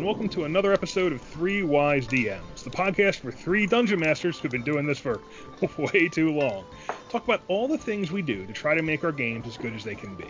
[0.00, 4.38] and welcome to another episode of Three Wise DMs, the podcast for three dungeon masters
[4.38, 5.20] who've been doing this for
[5.76, 6.64] way too long.
[7.10, 9.74] Talk about all the things we do to try to make our games as good
[9.74, 10.24] as they can be.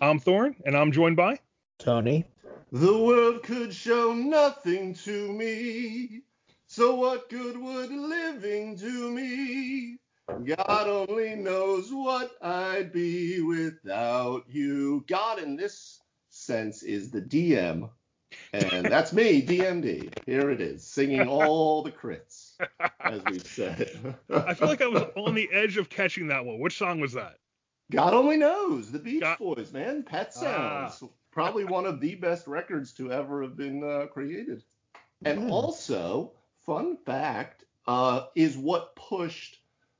[0.00, 1.38] I'm Thorn, and I'm joined by
[1.78, 2.24] Tony.
[2.72, 6.22] The world could show nothing to me,
[6.66, 9.98] so what good would living do me?
[10.28, 15.04] God only knows what I'd be without you.
[15.08, 17.88] God, in this sense, is the DM,
[18.52, 20.12] and that's me, DMD.
[20.26, 22.52] Here it is, singing all the crits,
[23.00, 24.16] as we've said.
[24.30, 26.58] I feel like I was on the edge of catching that one.
[26.60, 27.36] Which song was that?
[27.90, 28.92] God only knows.
[28.92, 30.02] The Beach God- Boys, man.
[30.02, 30.88] Pet Ah.
[30.88, 31.12] Sounds.
[31.32, 34.62] Probably one of the best records to ever have been uh, created.
[35.24, 36.32] And also,
[36.66, 39.58] fun fact, uh, is what pushed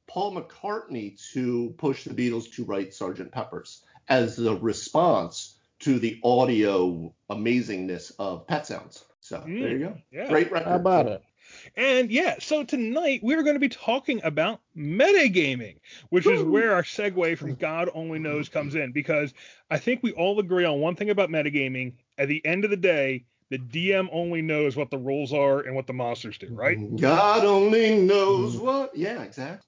[0.09, 3.31] Paul McCartney to push the Beatles to write Sgt.
[3.31, 9.05] Pepper's as the response to the audio amazingness of Pet Sounds.
[9.21, 9.99] So there you mm, go.
[10.11, 10.29] Yeah.
[10.29, 10.69] Great record.
[10.69, 11.23] How about it?
[11.77, 15.77] And yeah, so tonight we're going to be talking about metagaming,
[16.11, 19.33] which is where our segue from God only knows comes in, because
[19.71, 21.95] I think we all agree on one thing about metagaming.
[22.19, 25.75] At the end of the day, the DM only knows what the rules are and
[25.75, 26.79] what the monsters do, right?
[26.97, 28.61] God only knows mm.
[28.61, 28.97] what.
[28.97, 29.68] Yeah, exactly.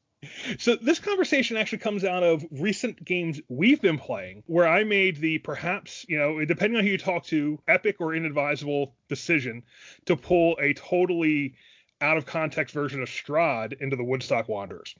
[0.58, 5.16] So this conversation actually comes out of recent games we've been playing, where I made
[5.16, 9.62] the perhaps, you know, depending on who you talk to, epic or inadvisable decision
[10.06, 11.54] to pull a totally
[12.02, 14.94] out of context version of Strahd into the Woodstock Wanderers,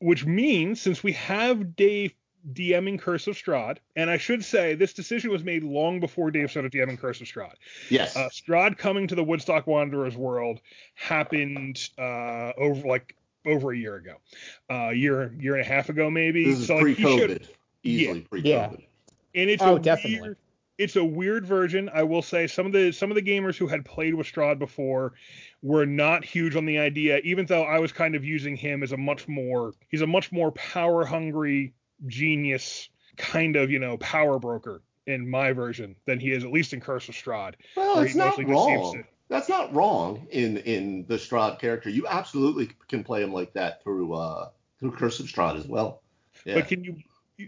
[0.00, 2.14] which means since we have Dave
[2.52, 6.50] DMing Curse of Strahd, and I should say this decision was made long before Dave
[6.50, 7.54] started DMing Curse of Strahd.
[7.90, 8.16] Yes.
[8.16, 10.60] Uh, Strahd coming to the Woodstock Wanderers world
[10.94, 14.16] happened uh, over like over a year ago,
[14.70, 16.44] uh, year year and a half ago maybe.
[16.44, 17.48] this is So, like, should- pre-COVID.
[17.84, 18.44] Easily pre-COVID.
[18.46, 18.70] Yeah.
[19.34, 20.20] and it's Oh, a definitely.
[20.20, 20.36] Weird,
[20.78, 21.88] it's a weird version.
[21.94, 24.58] I will say some of the some of the gamers who had played with Strahd
[24.58, 25.14] before
[25.62, 28.92] were not huge on the idea, even though I was kind of using him as
[28.92, 31.72] a much more he's a much more power hungry
[32.06, 36.72] genius kind of you know power broker in my version than he is at least
[36.74, 37.54] in Curse of Strahd.
[37.76, 38.94] Well, where it's he not mostly wrong.
[38.98, 41.90] to- That's not wrong in in the Strahd character.
[41.90, 46.02] You absolutely can play him like that through uh through Curse of Strahd as well.
[46.44, 46.56] Yeah.
[46.56, 46.96] But can you?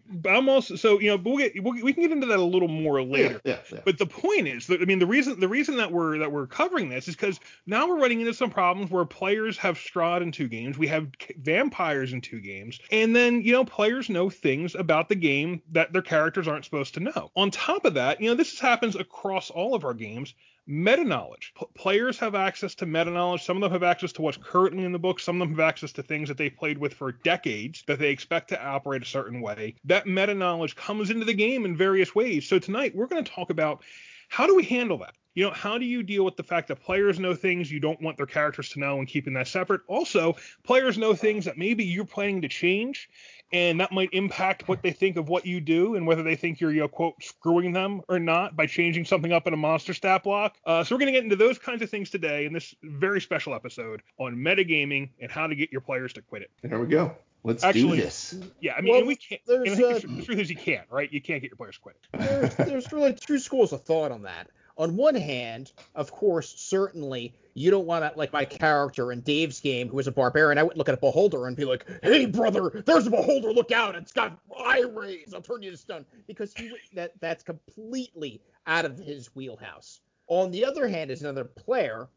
[0.07, 2.39] But I'm also so you know, but we'll get we'll, we can get into that
[2.39, 3.41] a little more later.
[3.45, 3.81] Yeah, yeah, yeah.
[3.87, 6.47] But the point is that I mean the reason the reason that we're that we're
[6.47, 10.31] covering this is because now we're running into some problems where players have Strahd in
[10.31, 14.75] two games, we have vampires in two games, and then you know players know things
[14.75, 17.31] about the game that their characters aren't supposed to know.
[17.35, 20.35] On top of that, you know this happens across all of our games.
[20.71, 21.55] Meta knowledge.
[21.59, 23.43] P- players have access to meta knowledge.
[23.43, 25.19] Some of them have access to what's currently in the book.
[25.19, 28.11] Some of them have access to things that they've played with for decades that they
[28.11, 29.77] expect to operate a certain way.
[29.85, 32.47] That meta knowledge comes into the game in various ways.
[32.47, 33.83] So tonight we're going to talk about
[34.29, 35.15] how do we handle that?
[35.35, 38.03] You know, how do you deal with the fact that players know things you don't
[38.03, 39.81] want their characters to know and keeping that separate?
[39.87, 43.09] Also, players know things that maybe you're planning to change
[43.53, 46.61] and that might impact what they think of what you do and whether they think
[46.61, 49.95] you're, you know, quote, screwing them or not by changing something up in a monster
[49.95, 50.57] stat block.
[50.67, 53.21] Uh, so we're going to get into those kinds of things today in this very
[53.21, 56.51] special episode on metagaming and how to get your players to quit it.
[56.63, 57.17] There we go.
[57.45, 58.37] Let's Actually- do this.
[58.61, 59.41] Yeah, I mean, Well, and we can't.
[59.47, 61.11] there's, and I think uh, the truth is you can't, right?
[61.13, 62.19] You can't get your players to quit it.
[62.19, 64.49] There's, there's really two schools of thought on that.
[64.79, 69.59] On one hand, of course, certainly you don't want to like my character in Dave's
[69.59, 70.57] game, who is a barbarian.
[70.57, 73.53] I wouldn't look at a beholder and be like, "Hey, brother, there's a beholder.
[73.53, 73.97] Look out!
[73.97, 75.35] It's got eye rays.
[75.35, 80.01] I'll turn you to stone." Because he that that's completely out of his wheelhouse.
[80.29, 82.09] On the other hand, as another player,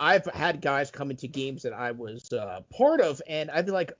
[0.00, 3.72] I've had guys come into games that I was uh, part of, and I'd be
[3.72, 3.92] like,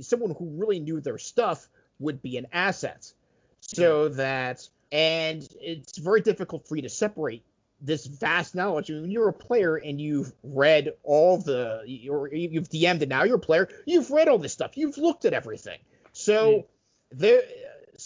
[0.00, 1.68] someone who really knew their stuff
[2.00, 3.12] would be an asset.
[3.60, 7.44] So that, and it's very difficult for you to separate
[7.82, 8.88] this vast knowledge.
[8.88, 13.36] When you're a player and you've read all the, or you've DM'd and now you're
[13.36, 15.78] a player, you've read all this stuff, you've looked at everything.
[16.12, 17.18] So hmm.
[17.18, 17.42] there,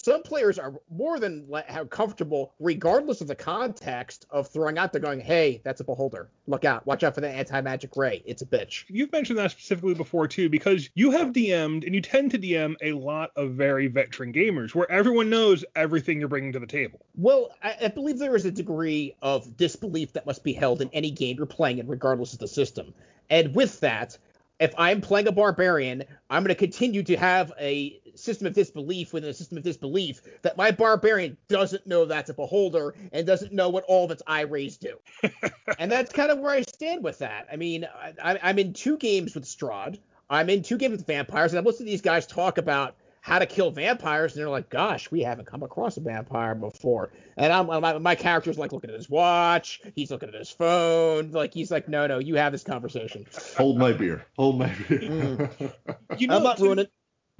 [0.04, 1.48] some players are more than
[1.90, 6.28] comfortable, regardless of the context, of throwing out there going, "Hey, that's a beholder.
[6.46, 6.86] Look out!
[6.86, 8.22] Watch out for the anti-magic ray.
[8.26, 12.00] It's a bitch." You've mentioned that specifically before too, because you have DM'd and you
[12.00, 16.52] tend to DM a lot of very veteran gamers where everyone knows everything you're bringing
[16.52, 17.00] to the table.
[17.16, 20.90] Well, I, I believe there is a degree of disbelief that must be held in
[20.92, 22.92] any game you're playing in, regardless of the system.
[23.30, 24.18] And with that,
[24.58, 29.12] if I'm playing a barbarian, I'm going to continue to have a system of disbelief
[29.12, 33.52] within a system of disbelief that my barbarian doesn't know that's a beholder and doesn't
[33.52, 34.98] know what all of its eye rays do.
[35.78, 37.46] and that's kind of where I stand with that.
[37.52, 37.86] I mean,
[38.22, 39.98] I, I'm in two games with Strahd.
[40.28, 42.96] I'm in two games with vampires, and I've listened to these guys talk about
[43.26, 47.10] how to kill vampires, and they're like, "Gosh, we haven't come across a vampire before."
[47.36, 51.32] And I'm my, my character's like looking at his watch, he's looking at his phone,
[51.32, 53.26] like he's like, "No, no, you have this conversation."
[53.56, 54.24] Hold my beer.
[54.36, 55.00] Hold my beer.
[55.00, 55.72] Mm.
[56.18, 56.86] You know, I'm not to, ruining.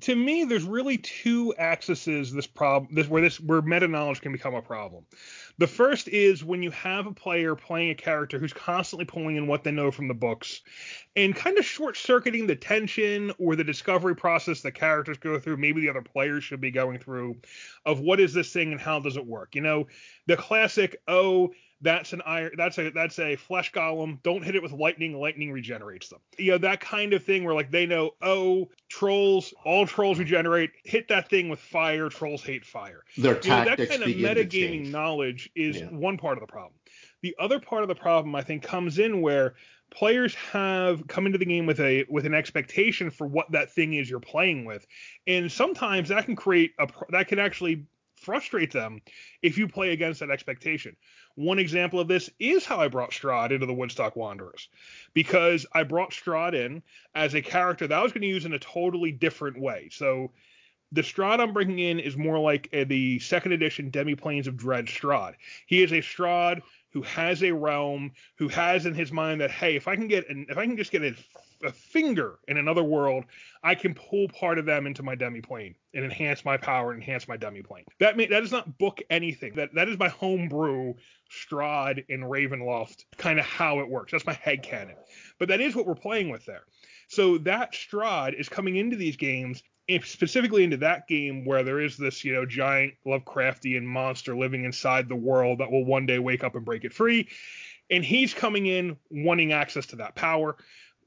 [0.03, 4.31] To me, there's really two axes this problem this where this where meta knowledge can
[4.31, 5.05] become a problem.
[5.59, 9.47] The first is when you have a player playing a character who's constantly pulling in
[9.47, 10.61] what they know from the books
[11.17, 15.57] and kind of short circuiting the tension or the discovery process that characters go through,
[15.57, 17.37] maybe the other players should be going through
[17.87, 19.55] of what is this thing and how does it work.
[19.55, 19.87] You know,
[20.27, 21.53] the classic, oh,
[21.83, 24.23] that's an iron that's a that's a flesh golem.
[24.23, 26.21] Don't hit it with lightning lightning regenerates them.
[26.39, 30.71] You know that kind of thing where like they know oh trolls all trolls regenerate.
[30.85, 32.09] Hit that thing with fire.
[32.09, 33.03] Trolls hate fire.
[33.19, 35.87] Their you know, that kind of metagaming knowledge is Yeah.
[35.87, 36.75] one part of the problem.
[37.23, 39.55] The other part of the problem i think comes in where
[39.91, 43.95] players have come into the game with a with an expectation for what that thing
[43.95, 44.87] is you're playing with.
[45.27, 47.85] And sometimes that can create a that can actually
[48.27, 49.01] frustrate them
[49.41, 50.95] if you play against that expectation
[51.37, 54.69] one example of this is how I brought Strahd into the Woodstock Wanderers,
[55.13, 56.83] because I brought Strahd in
[57.15, 59.91] as a character that I was going to use in a totally different way.
[59.93, 60.33] So
[60.93, 64.87] the Strahd I'm bringing in is more like a, the second edition Demi-Planes of Dread
[64.87, 65.35] Strahd.
[65.67, 66.63] He is a Strahd
[66.93, 70.29] who has a realm, who has in his mind that hey, if I can get
[70.29, 71.15] an, if I can just get a,
[71.65, 73.25] a finger in another world,
[73.63, 77.29] I can pull part of them into my demi-plane and enhance my power and enhance
[77.29, 77.85] my demi-plane.
[77.99, 79.55] That may, that does not book anything.
[79.57, 80.95] That that is my homebrew
[81.31, 84.13] Strahd in Ravenloft kind of how it works.
[84.13, 84.97] That's my head canon.
[85.39, 86.65] But that is what we're playing with there.
[87.09, 89.63] So that Strahd is coming into these games
[90.03, 95.09] specifically into that game where there is this, you know, giant Lovecraftian monster living inside
[95.09, 97.29] the world that will one day wake up and break it free.
[97.91, 100.57] And he's coming in wanting access to that power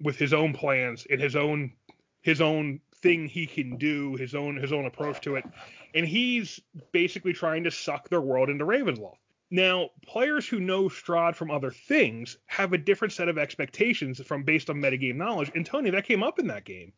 [0.01, 1.73] with his own plans and his own
[2.21, 5.45] his own thing he can do, his own his own approach to it.
[5.93, 6.59] And he's
[6.93, 9.17] basically trying to suck their world into Ravenloft.
[9.51, 14.43] Now, players who know Strahd from other things have a different set of expectations from
[14.43, 15.51] based on metagame knowledge.
[15.55, 16.93] And Tony, that came up in that game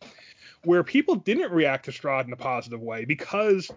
[0.63, 3.69] where people didn't react to Strahd in a positive way because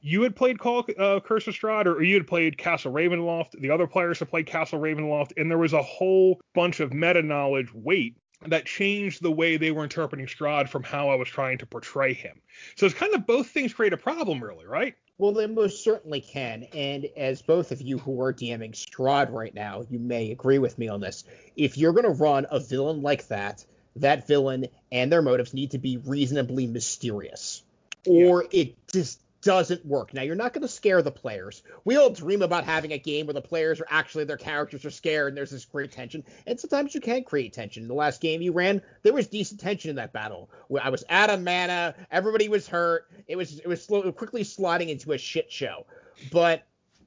[0.00, 3.60] you had played Call uh, Curse of Strahd or you had played Castle Ravenloft.
[3.60, 7.22] The other players had played Castle Ravenloft, and there was a whole bunch of meta
[7.22, 8.16] knowledge weight
[8.48, 12.12] that changed the way they were interpreting Strahd from how I was trying to portray
[12.12, 12.40] him.
[12.76, 14.94] So it's kind of both things create a problem, really, right?
[15.18, 16.64] Well, they most certainly can.
[16.74, 20.78] And as both of you who are DMing Strahd right now, you may agree with
[20.78, 21.22] me on this.
[21.54, 23.64] If you're going to run a villain like that,
[23.96, 27.62] that villain and their motives need to be reasonably mysterious,
[28.06, 30.14] or it just doesn't work.
[30.14, 31.62] Now, you're not going to scare the players.
[31.84, 34.90] We all dream about having a game where the players are actually their characters are
[34.90, 36.24] scared and there's this great tension.
[36.46, 37.82] And sometimes you can create tension.
[37.82, 40.48] In the last game you ran, there was decent tension in that battle.
[40.68, 43.10] Where I was out of mana, everybody was hurt.
[43.26, 45.86] It was it was slow, quickly sliding into a shit show.
[46.30, 46.62] But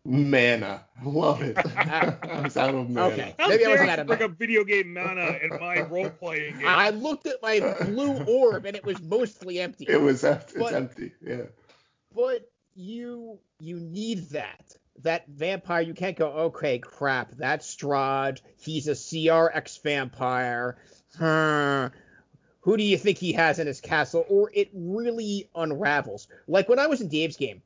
[0.06, 0.86] Mana.
[1.04, 1.58] Love it.
[1.58, 3.08] I was out of mana.
[3.08, 3.36] Okay.
[3.40, 4.32] How Maybe I wasn't you out of bring mind.
[4.32, 6.68] up video game mana in my role playing game?
[6.68, 9.86] I looked at my blue orb and it was mostly empty.
[9.90, 10.60] It was empty.
[10.60, 11.12] It's empty.
[11.22, 11.44] Yeah.
[12.14, 18.88] but you you need that that vampire you can't go okay crap that's Strahd he's
[18.88, 20.78] a CRX vampire
[21.18, 21.90] huh.
[22.62, 26.80] who do you think he has in his castle or it really unravels like when
[26.80, 27.62] I was in Dave's game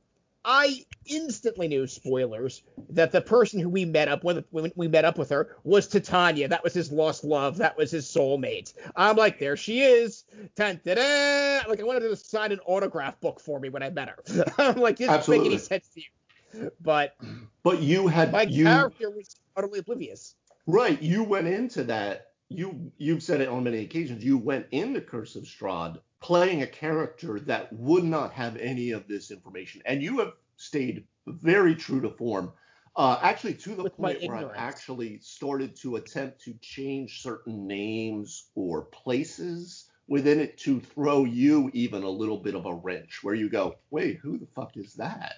[0.46, 5.06] I instantly knew spoilers that the person who we met up with when we met
[5.06, 6.48] up with her was Tatiana.
[6.48, 7.58] That was his lost love.
[7.58, 8.74] That was his soulmate.
[8.96, 10.24] I'm like, there she is.
[10.56, 11.70] Dun, da, da.
[11.70, 14.24] Like I wanted her to sign an autograph book for me when I met her.
[14.58, 16.72] I'm like, this doesn't make any sense to you.
[16.82, 17.16] But
[17.64, 20.36] But you had my you character was utterly oblivious.
[20.66, 21.02] right.
[21.02, 22.29] You went into that.
[22.50, 24.24] You you've said it on many occasions.
[24.24, 29.08] You went into Curse of Strahd playing a character that would not have any of
[29.08, 32.52] this information, and you have stayed very true to form.
[32.96, 37.68] Uh, actually, to the With point where I've actually started to attempt to change certain
[37.68, 43.24] names or places within it to throw you even a little bit of a wrench,
[43.24, 45.36] where you go, wait, who the fuck is that?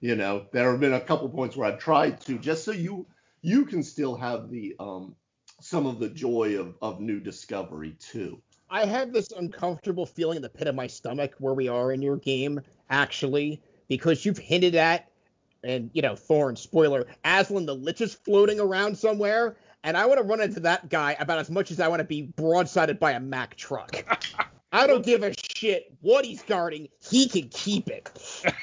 [0.00, 3.06] You know, there have been a couple points where I've tried to just so you
[3.42, 5.16] you can still have the um
[5.60, 8.40] some of the joy of of new discovery too.
[8.70, 12.02] I have this uncomfortable feeling in the pit of my stomach where we are in
[12.02, 15.10] your game, actually, because you've hinted at,
[15.62, 20.18] and you know, Thorn, spoiler, Aslan the Lich is floating around somewhere, and I want
[20.18, 23.12] to run into that guy about as much as I want to be broadsided by
[23.12, 23.94] a Mack truck.
[24.72, 26.88] I don't give a shit what he's guarding.
[27.00, 28.44] He can keep it.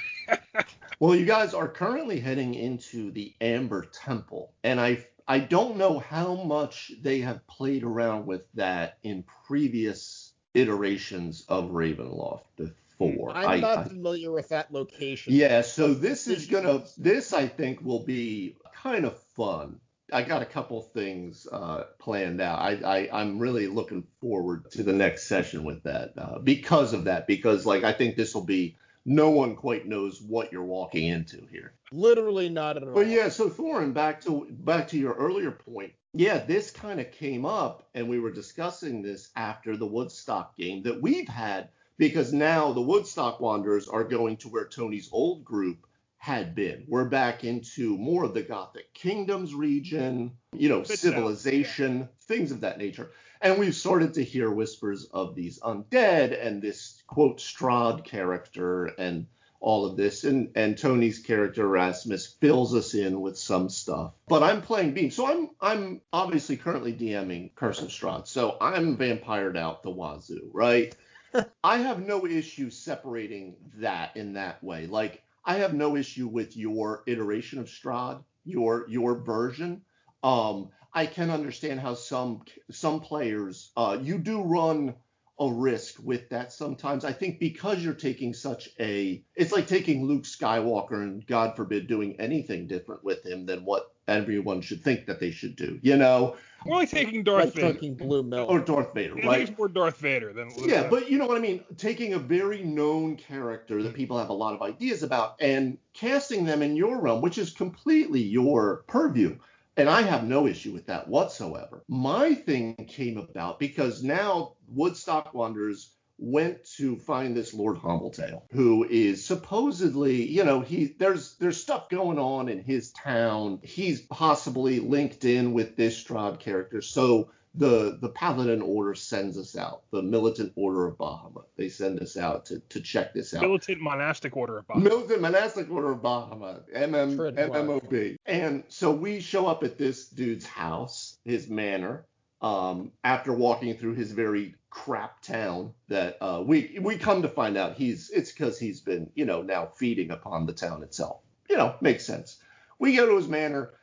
[1.01, 5.99] Well, you guys are currently heading into the Amber Temple, and I I don't know
[5.99, 12.41] how much they have played around with that in previous iterations of Ravenloft.
[12.57, 13.31] before.
[13.33, 15.31] I'm I- not I- familiar with that location.
[15.33, 19.79] yeah, so this is gonna this I think will be kind of fun.
[20.11, 22.59] I got a couple things uh, planned out.
[22.59, 27.05] I, I I'm really looking forward to the next session with that uh, because of
[27.05, 27.25] that.
[27.25, 31.45] Because like I think this will be no one quite knows what you're walking into
[31.51, 31.73] here.
[31.91, 32.93] Literally not at all.
[32.93, 35.93] But yeah, so Thorin, back to back to your earlier point.
[36.13, 40.83] Yeah, this kind of came up, and we were discussing this after the Woodstock game
[40.83, 45.85] that we've had because now the Woodstock Wanderers are going to where Tony's old group
[46.17, 46.83] had been.
[46.87, 52.61] We're back into more of the Gothic Kingdoms region, you know, Bit civilization, things of
[52.61, 53.11] that nature.
[53.41, 59.25] And we've started to hear whispers of these undead and this quote Strahd character and
[59.59, 60.23] all of this.
[60.23, 64.13] And and Tony's character Erasmus fills us in with some stuff.
[64.27, 65.09] But I'm playing Beam.
[65.09, 68.27] So I'm I'm obviously currently DMing Curse of Strahd.
[68.27, 70.95] So I'm vampired out the wazoo, right?
[71.63, 74.85] I have no issue separating that in that way.
[74.85, 79.81] Like I have no issue with your iteration of Strahd, your your version.
[80.23, 84.95] Um, I can understand how some some players uh, you do run
[85.39, 87.03] a risk with that sometimes.
[87.03, 91.87] I think because you're taking such a it's like taking Luke Skywalker and God forbid
[91.87, 95.79] doing anything different with him than what everyone should think that they should do.
[95.81, 97.73] You know, More like taking Darth like Vader.
[97.73, 98.49] taking blue milk.
[98.51, 99.37] or Darth Vader, I right?
[99.37, 100.51] think it's more Darth Vader than.
[100.57, 101.63] Yeah, but you know what I mean?
[101.77, 106.45] Taking a very known character that people have a lot of ideas about and casting
[106.45, 109.37] them in your realm, which is completely your purview.
[109.77, 111.83] And I have no issue with that whatsoever.
[111.87, 118.83] My thing came about because now Woodstock Wanderers went to find this Lord Humbletail, who
[118.83, 123.59] is supposedly, you know, he there's there's stuff going on in his town.
[123.63, 126.81] He's possibly linked in with this Strahd character.
[126.81, 131.45] So the the Paladin Order sends us out, the Militant Order of Bahamut.
[131.57, 133.41] They send us out to, to check this out.
[133.41, 134.83] Militant monastic order of Bahamut.
[134.83, 137.63] Militant Monastic Order of Bahamut, MM, Tread water.
[137.63, 138.15] MMOB.
[138.25, 142.05] And so we show up at this dude's house, his manor,
[142.41, 147.57] um, after walking through his very crap town that uh, we we come to find
[147.57, 151.21] out he's it's because he's been you know now feeding upon the town itself.
[151.49, 152.37] You know, makes sense.
[152.79, 153.73] We go to his manor,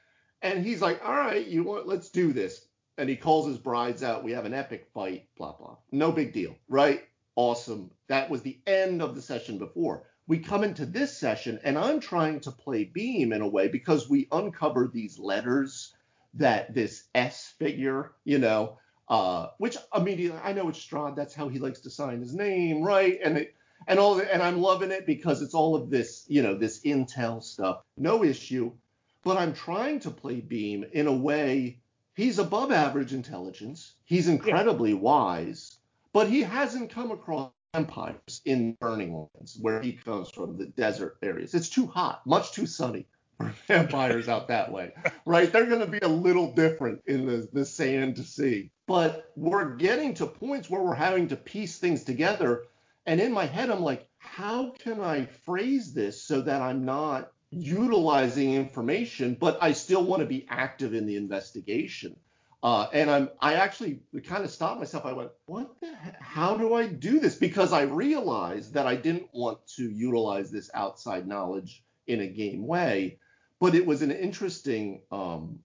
[0.41, 1.87] and he's like, "All right, you want?
[1.87, 2.65] Let's do this."
[2.99, 4.25] And he calls his brides out.
[4.25, 5.29] We have an epic fight.
[5.37, 5.77] Blah blah.
[5.93, 7.05] No big deal, right?
[7.37, 7.91] Awesome.
[8.09, 10.05] That was the end of the session before.
[10.27, 14.11] We come into this session, and I'm trying to play Beam in a way because
[14.11, 15.95] we uncover these letters
[16.35, 18.79] that this S figure, you know,
[19.09, 21.17] uh, which immediately I know it's Strahd.
[21.17, 23.19] That's how he likes to sign his name, right?
[23.25, 23.55] And it
[23.87, 27.43] and all and I'm loving it because it's all of this, you know, this intel
[27.43, 27.83] stuff.
[27.97, 28.73] No issue.
[29.25, 31.81] But I'm trying to play Beam in a way
[32.19, 33.95] he's above average intelligence.
[34.05, 35.79] He's incredibly wise,
[36.13, 41.19] but he hasn't come across empires in Burning Lands where he comes from, the desert
[41.23, 41.55] areas.
[41.55, 43.07] It's too hot, much too sunny
[43.37, 44.93] for vampires out that way,
[45.27, 45.53] right?
[45.53, 48.73] They're going to be a little different in the, the sand to see.
[48.89, 52.65] But we're getting to points where we're having to piece things together.
[53.07, 57.31] And in my head, I'm like, how can I phrase this so that I'm not
[57.51, 62.17] utilizing information, but I still want to be active in the investigation?
[62.63, 65.07] Uh, and I'm, I actually kind of stopped myself.
[65.07, 66.21] I went, what the heck?
[66.21, 67.37] How do I do this?
[67.37, 72.67] Because I realized that I didn't want to utilize this outside knowledge in a game
[72.67, 73.19] way,
[73.61, 75.61] but it was an interesting um,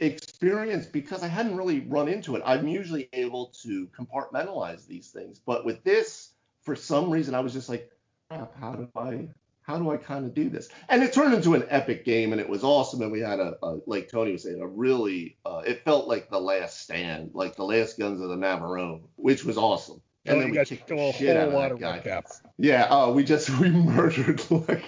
[0.00, 2.42] experience because I hadn't really run into it.
[2.44, 7.52] I'm usually able to compartmentalize these things, but with this, for some reason, I was
[7.52, 7.90] just like,
[8.30, 9.28] how do I
[9.64, 10.68] how do I kind of do this?
[10.88, 13.00] And it turned into an epic game, and it was awesome.
[13.00, 16.28] And we had a, a like Tony was saying, a really uh, it felt like
[16.28, 20.02] the Last Stand, like the Last Guns of the Navarone, which was awesome.
[20.26, 22.40] And Oh, then we guys kicked a shit out whole lot of red caps.
[22.56, 24.84] Yeah, uh, we just we murdered like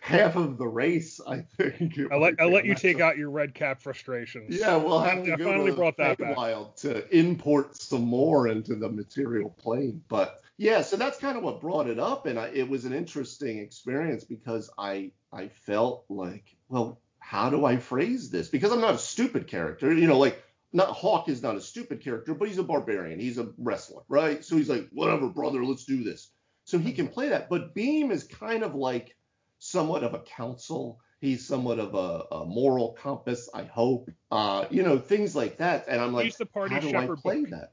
[0.00, 1.94] half of the race, I think.
[2.12, 4.58] I let I let you take out your red cap frustrations.
[4.58, 6.36] Yeah, we'll have Finally- I to go finally to brought that back.
[6.36, 10.02] Wild to import some more into the material plane.
[10.08, 12.92] But yeah, so that's kind of what brought it up, and I, it was an
[12.92, 18.48] interesting experience because I I felt like, well, how do I phrase this?
[18.48, 20.42] Because I'm not a stupid character, you know, like
[20.72, 24.44] not Hawk is not a stupid character, but he's a barbarian, he's a wrestler, right?
[24.44, 26.30] So he's like, whatever, brother, let's do this.
[26.64, 29.16] So he can play that, but Beam is kind of like
[29.58, 31.00] somewhat of a counsel.
[31.20, 34.10] He's somewhat of a, a moral compass, I hope.
[34.30, 35.86] Uh, you know, things like that.
[35.88, 37.50] And I'm like, He's the party how do I shepherd play book.
[37.50, 37.72] that?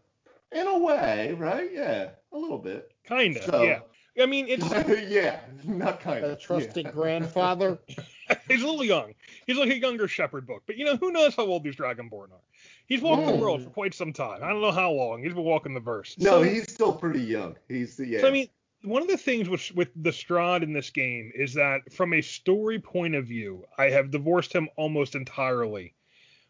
[0.57, 1.69] In a way, right?
[1.73, 2.93] Yeah, a little bit.
[3.05, 3.43] Kind of.
[3.43, 3.79] So- Yeah.
[4.21, 4.63] I mean, it's
[5.09, 6.39] yeah, not kind of A of.
[6.39, 6.91] trusting yeah.
[6.91, 7.79] grandfather.
[8.47, 9.13] he's a little young.
[9.47, 12.31] He's like a younger shepherd book, but you know who knows how old these Dragonborn
[12.31, 12.41] are?
[12.87, 13.39] He's walked the Hmm.
[13.39, 14.43] world for quite some time.
[14.43, 15.23] I don't know how long.
[15.23, 16.15] He's been walking the verse.
[16.19, 17.55] No, So- he's still pretty young.
[17.67, 18.19] He's yeah.
[18.21, 18.49] So I mean,
[18.83, 22.21] one of the things with with the Strahd in this game is that from a
[22.21, 25.93] story point of view, I have divorced him almost entirely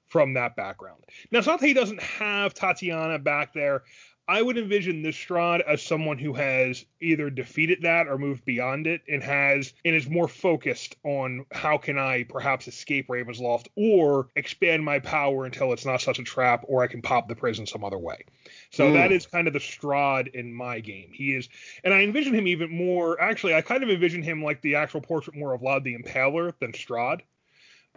[0.07, 1.03] from that background.
[1.31, 3.83] Now it's not that he doesn't have Tatiana back there.
[4.27, 8.87] I would envision this Strahd as someone who has either defeated that or moved beyond
[8.87, 14.29] it and has and is more focused on how can I perhaps escape Ravensloft or
[14.37, 17.65] expand my power until it's not such a trap or I can pop the prison
[17.65, 18.23] some other way.
[18.71, 18.93] So Mm.
[18.93, 21.11] that is kind of the Strahd in my game.
[21.11, 21.49] He is
[21.83, 25.01] and I envision him even more actually I kind of envision him like the actual
[25.01, 27.21] portrait more of Vlad the Impaler than Strahd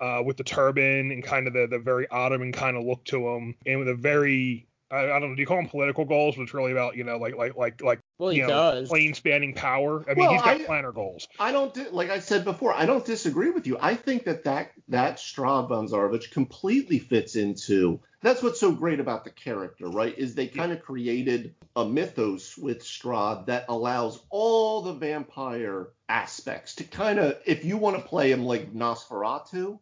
[0.00, 3.28] uh, with the turban and kind of the the very Ottoman kind of look to
[3.28, 6.36] him, and with a very I, I don't know, do you call them political goals?
[6.36, 8.88] But it's really about you know like like like like Well, he you know does.
[8.88, 10.04] plane spanning power.
[10.08, 11.26] I mean, Well, he's got I- planner goals.
[11.40, 12.72] I don't di- like I said before.
[12.72, 13.78] I don't disagree with you.
[13.80, 18.00] I think that that that Strahd von Zarovich completely fits into.
[18.22, 20.16] That's what's so great about the character, right?
[20.16, 26.76] Is they kind of created a mythos with Strahd that allows all the vampire aspects
[26.76, 29.78] to kind of, if you want to play him like Nosferatu,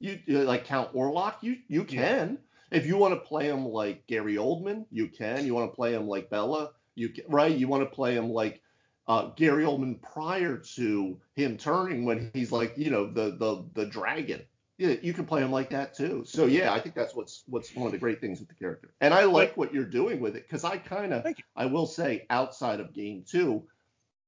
[0.00, 2.38] you you- like Count Orlok, you you can.
[2.70, 5.46] If you want to play him like Gary Oldman, you can.
[5.46, 7.54] You want to play him like Bella, you can, right?
[7.54, 8.60] You want to play him like
[9.06, 13.86] uh, Gary Oldman prior to him turning when he's like, you know, the the the
[13.86, 14.42] dragon.
[14.78, 16.24] Yeah, you can play him like that too.
[16.26, 18.92] So yeah, I think that's what's what's one of the great things with the character.
[19.00, 22.26] And I like what you're doing with it because I kind of, I will say,
[22.28, 23.62] outside of game two,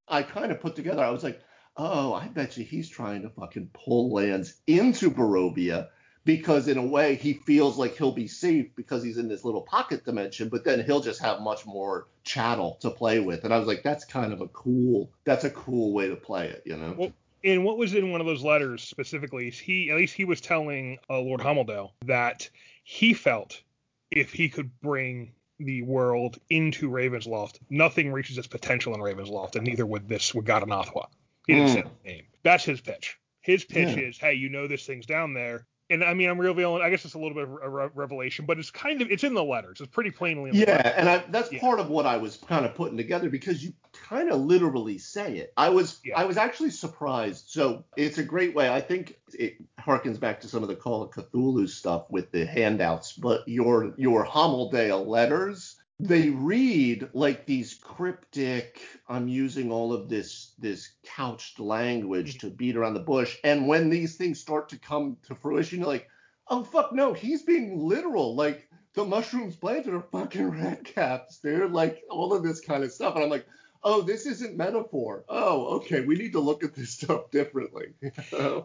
[0.07, 1.03] I kind of put together.
[1.03, 1.41] I was like,
[1.77, 5.89] oh, I bet you he's trying to fucking pull lands into Barovia
[6.29, 9.61] because in a way he feels like he'll be safe because he's in this little
[9.63, 13.45] pocket dimension, but then he'll just have much more chattel to play with.
[13.45, 16.47] And I was like, that's kind of a cool, that's a cool way to play
[16.49, 16.93] it, you know?
[16.95, 17.11] Well,
[17.43, 20.39] And what was in one of those letters specifically is he, at least he was
[20.39, 22.47] telling uh, Lord Homeldale that
[22.83, 23.59] he felt
[24.11, 29.65] if he could bring the world into Ravensloft, nothing reaches its potential in Ravensloft, and
[29.65, 31.07] neither would this with Ghatanothoa.
[31.47, 31.89] He didn't say Mm.
[32.03, 32.23] the name.
[32.43, 33.17] That's his pitch.
[33.41, 34.09] His pitch Yeah.
[34.09, 35.65] is, hey, you know this thing's down there.
[35.91, 36.83] And I mean, I'm revealing.
[36.83, 39.23] I guess it's a little bit of a re- revelation, but it's kind of it's
[39.23, 39.81] in the letters.
[39.81, 40.93] It's pretty plainly in the Yeah, letters.
[40.97, 41.59] and I, that's Yeah.
[41.61, 45.37] part of what I was kind of putting together because you kind of literally say
[45.37, 45.51] it.
[45.57, 46.19] I was Yeah.
[46.19, 47.49] I was actually surprised.
[47.49, 48.69] So it's a great way.
[48.69, 52.45] I think it harkens back to some of the Call of Cthulhu stuff with the
[52.45, 60.07] handouts, but your your Homeldale letters they read like these cryptic i'm using all of
[60.07, 64.77] this this couched language to beat around the bush and when these things start to
[64.79, 66.07] come to fruition you're like
[66.49, 68.35] oh fuck no he's being literal.
[68.35, 72.91] Like the mushrooms planted are fucking red caps they're like all of this kind of
[72.91, 73.15] stuff.
[73.15, 73.45] And i'm like
[73.83, 77.87] oh this isn't metaphor oh okay we need to look at this stuff differently?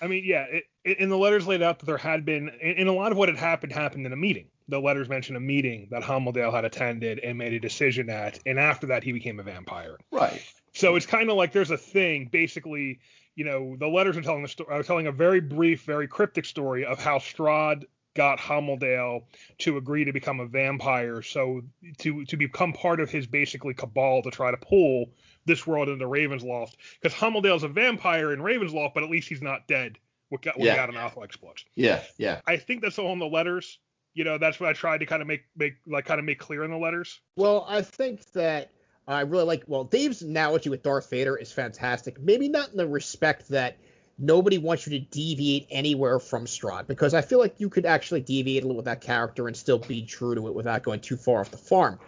[0.00, 2.88] I mean, yeah, it, it, in the letters laid out that there had been, and
[2.88, 4.48] a lot of what had happened happened in a meeting.
[4.68, 8.58] The letters mention a meeting that Homeldale had attended and made a decision at, and
[8.58, 9.96] after that he became a vampire.
[10.10, 10.42] right
[10.74, 13.00] So it's kind of like there's a thing, basically,
[13.36, 16.44] you know, the letters are telling the story, are telling a very brief, very cryptic
[16.44, 17.84] story of how Strahd
[18.16, 19.22] got Homeldale
[19.58, 21.62] to agree to become a vampire, so
[21.98, 25.10] to to become part of his basically cabal to try to pull
[25.44, 29.68] this world into Ravensloft, because Homeldale's a vampire in Ravensloft, but at least he's not
[29.68, 29.98] dead.
[30.30, 30.74] What got what Yeah.
[30.74, 31.64] got an alpha explodes.
[31.76, 33.78] yeah yeah I think that's all in the letters.
[34.14, 36.38] You know, that's what I tried to kind of make make like kind of make
[36.40, 37.20] clear in the letters.
[37.36, 38.70] Well, I think that
[39.06, 39.62] I really like.
[39.68, 42.18] Well, Dave's analogy with Darth Vader is fantastic.
[42.20, 43.76] Maybe not in the respect that
[44.18, 48.20] nobody wants you to deviate anywhere from Strahd, because I feel like you could actually
[48.20, 51.16] deviate a little with that character and still be true to it without going too
[51.16, 51.98] far off the farm.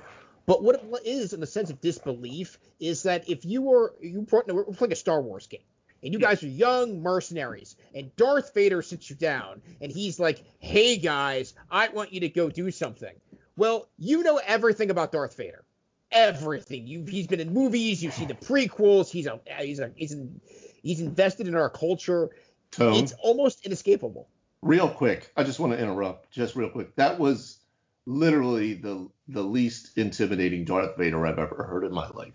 [0.46, 4.22] But what it is, in the sense of disbelief, is that if you were you
[4.22, 5.60] brought, we're playing a Star Wars game,
[6.02, 10.42] and you guys are young mercenaries, and Darth Vader sits you down, and he's like,
[10.58, 13.14] "Hey guys, I want you to go do something."
[13.58, 15.64] Well, you know everything about Darth Vader,
[16.10, 16.86] everything.
[16.86, 19.10] You he's been in movies, you've seen the prequels.
[19.10, 20.40] He's a he's a he's in,
[20.88, 22.30] he's invested in our culture.
[22.70, 24.26] tone It's almost inescapable.
[24.62, 26.96] Real quick, I just want to interrupt, just real quick.
[26.96, 27.58] That was
[28.06, 32.32] literally the the least intimidating Darth Vader I've ever heard in my life.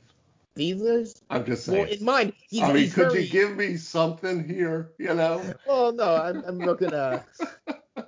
[0.56, 1.82] These I'm just saying.
[1.82, 3.24] well, in mind, he's, I mean, he's could very.
[3.24, 4.92] you give me something here?
[5.00, 5.52] You know?
[5.68, 7.24] Well, no, I'm, I'm looking uh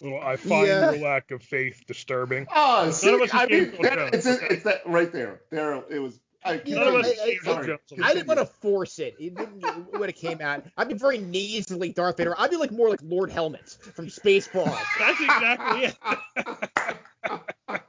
[0.00, 0.92] Well, I find Yeah.
[0.92, 2.46] your lack of faith disturbing.
[2.54, 4.46] Oh, see, of I mean, that, it's, okay?
[4.48, 5.42] it's that right there.
[5.50, 6.18] There, it was.
[6.44, 7.66] I, You know, us I- I- Phil sorry.
[7.66, 7.80] Jones.
[8.02, 9.14] I didn't want to force it.
[9.18, 10.64] It didn't it have came out.
[10.76, 12.34] I'd be very nasally Darth Vader.
[12.38, 14.76] I'd be like more like Lord Helmet from Spaceballs.
[14.98, 17.80] That's exactly it.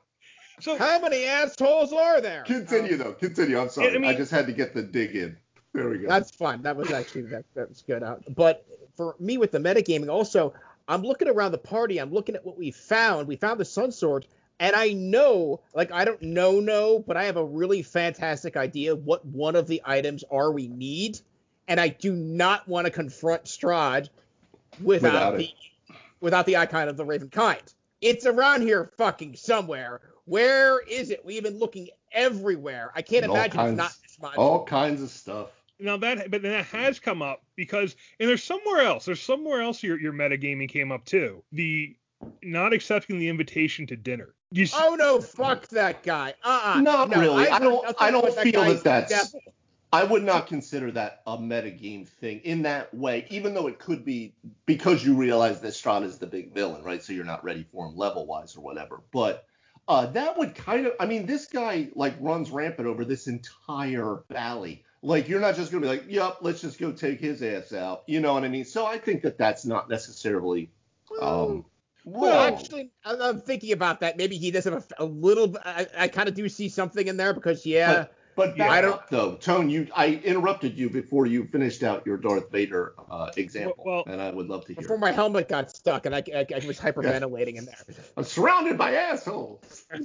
[0.59, 2.43] so How many assholes are there?
[2.43, 3.13] Continue Um, though.
[3.13, 3.59] Continue.
[3.59, 4.05] I'm sorry.
[4.05, 5.37] I I, just had to get the dig in.
[5.73, 6.09] There we go.
[6.09, 6.61] That's fine.
[6.63, 8.03] That was actually that, that was good.
[8.03, 8.65] Uh, but
[8.97, 10.53] for me with the metagaming, also,
[10.89, 11.99] I'm looking around the party.
[11.99, 13.29] I'm looking at what we found.
[13.29, 14.27] We found the Sun Sword,
[14.61, 18.95] And I know, like, I don't know, no, but I have a really fantastic idea
[18.95, 21.19] what one of the items are we need.
[21.67, 24.09] And I do not want to confront Strahd
[24.83, 25.95] without, Without the it.
[26.21, 27.73] without the icon of the Ravenkind.
[28.01, 29.99] It's around here fucking somewhere.
[30.25, 31.25] Where is it?
[31.25, 32.91] We've been looking everywhere.
[32.95, 34.37] I can't All imagine it's kinds- not this much.
[34.37, 35.49] All kinds of stuff.
[35.79, 39.05] Now that, but then that has come up because, and there's somewhere else.
[39.05, 41.41] There's somewhere else your your metagaming came up too.
[41.51, 41.95] The
[42.43, 44.35] not accepting the invitation to dinner.
[44.51, 46.33] You, s- Oh no, fuck that guy.
[46.43, 46.81] Uh-uh.
[46.81, 47.47] Not no, really.
[47.47, 49.41] I've I don't- I don't but that feel that that's- devil.
[49.93, 54.05] I would not consider that a metagame thing in that way, even though it could
[54.05, 54.33] be
[54.65, 57.03] because you realize that Strahd is the big villain, right?
[57.03, 59.01] So you're not ready for him level wise or whatever.
[59.11, 59.45] But
[59.89, 64.23] uh, that would kind of, I mean, this guy like runs rampant over this entire
[64.29, 64.85] valley.
[65.01, 68.03] Like you're not just gonna be like, yep, let's just go take his ass out.
[68.07, 68.63] You know what I mean?
[68.63, 70.69] So I think that that's not necessarily.
[71.21, 71.65] Um,
[72.03, 74.17] Well, well, actually, I'm, I'm thinking about that.
[74.17, 75.55] Maybe he does have a, a little.
[75.63, 78.81] I, I kind of do see something in there because yeah, But Yeah, back I
[78.81, 79.69] don't- up though, Tone.
[79.69, 84.19] You, I interrupted you before you finished out your Darth Vader uh, example, Well- and
[84.21, 84.81] I would love to hear.
[84.81, 87.75] before my helmet got stuck and I, I, I was hyperventilating in there.
[88.17, 89.85] I'm surrounded by assholes.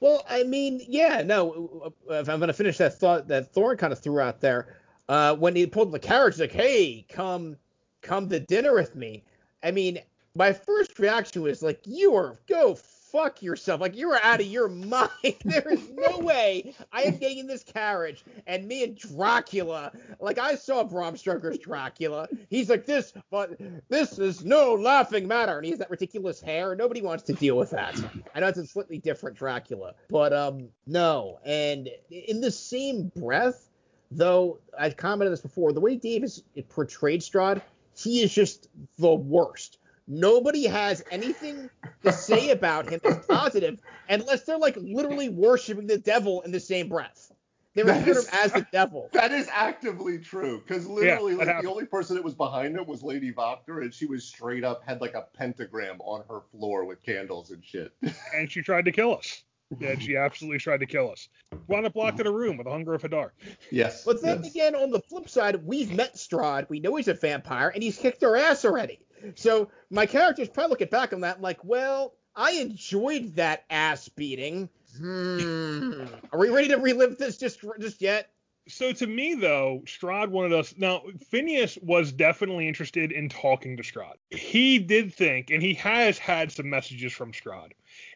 [0.00, 1.94] Well, I mean, yeah, no.
[2.10, 4.76] If I'm gonna finish that thought that Thorne kind of threw out there,
[5.08, 7.56] uh, when he pulled the carriage, like, "Hey, come,
[8.02, 9.24] come to dinner with me."
[9.62, 10.00] I mean,
[10.34, 13.80] my first reaction was like, "You are go fuck yourself!
[13.80, 15.10] Like you are out of your mind.
[15.44, 19.92] there is no way I am getting in this carriage and me and Dracula.
[20.20, 22.28] Like I saw Bram Stoker's Dracula.
[22.50, 26.74] He's like this, but this is no laughing matter, and he has that ridiculous hair.
[26.74, 28.00] Nobody wants to deal with that.
[28.34, 31.38] I know it's a slightly different Dracula, but um, no.
[31.44, 33.70] And in the same breath,
[34.10, 35.72] though, I've commented this before.
[35.72, 37.62] The way Dave's portrayed Strahd,
[37.96, 38.68] he is just
[38.98, 39.78] the worst.
[40.06, 41.70] Nobody has anything
[42.02, 46.60] to say about him as positive unless they're like literally worshiping the devil in the
[46.60, 47.32] same breath.
[47.74, 49.08] They refer to him That is- as the devil.
[49.12, 51.66] That is actively true, because literally, that like happened.
[51.66, 54.82] the only person that was behind him was Lady Wachter, and she was straight up
[54.86, 57.92] had like a pentagram on her floor with candles and shit.
[58.36, 59.42] and she tried to kill us.
[59.80, 61.28] Yeah, she absolutely tried to kill us.
[61.66, 63.30] Wound up locked in a room with the hunger of Hadar.
[63.72, 64.04] yes.
[64.04, 64.52] But then yes.
[64.52, 66.68] again, on the flip side, we've met Strahd.
[66.68, 69.00] We know he's a vampire, and he's kicked our ass already.
[69.34, 74.08] So my character's probably looking back on that and like, well, I enjoyed that ass
[74.08, 74.68] beating.
[74.98, 76.04] Hmm.
[76.32, 78.30] Are we ready to relive this just just yet?
[78.66, 80.74] So to me though, Strahd wanted us.
[80.76, 84.14] Now Phineas was definitely interested in talking to Strahd.
[84.30, 87.72] He did think, and he has had some messages from Strahd,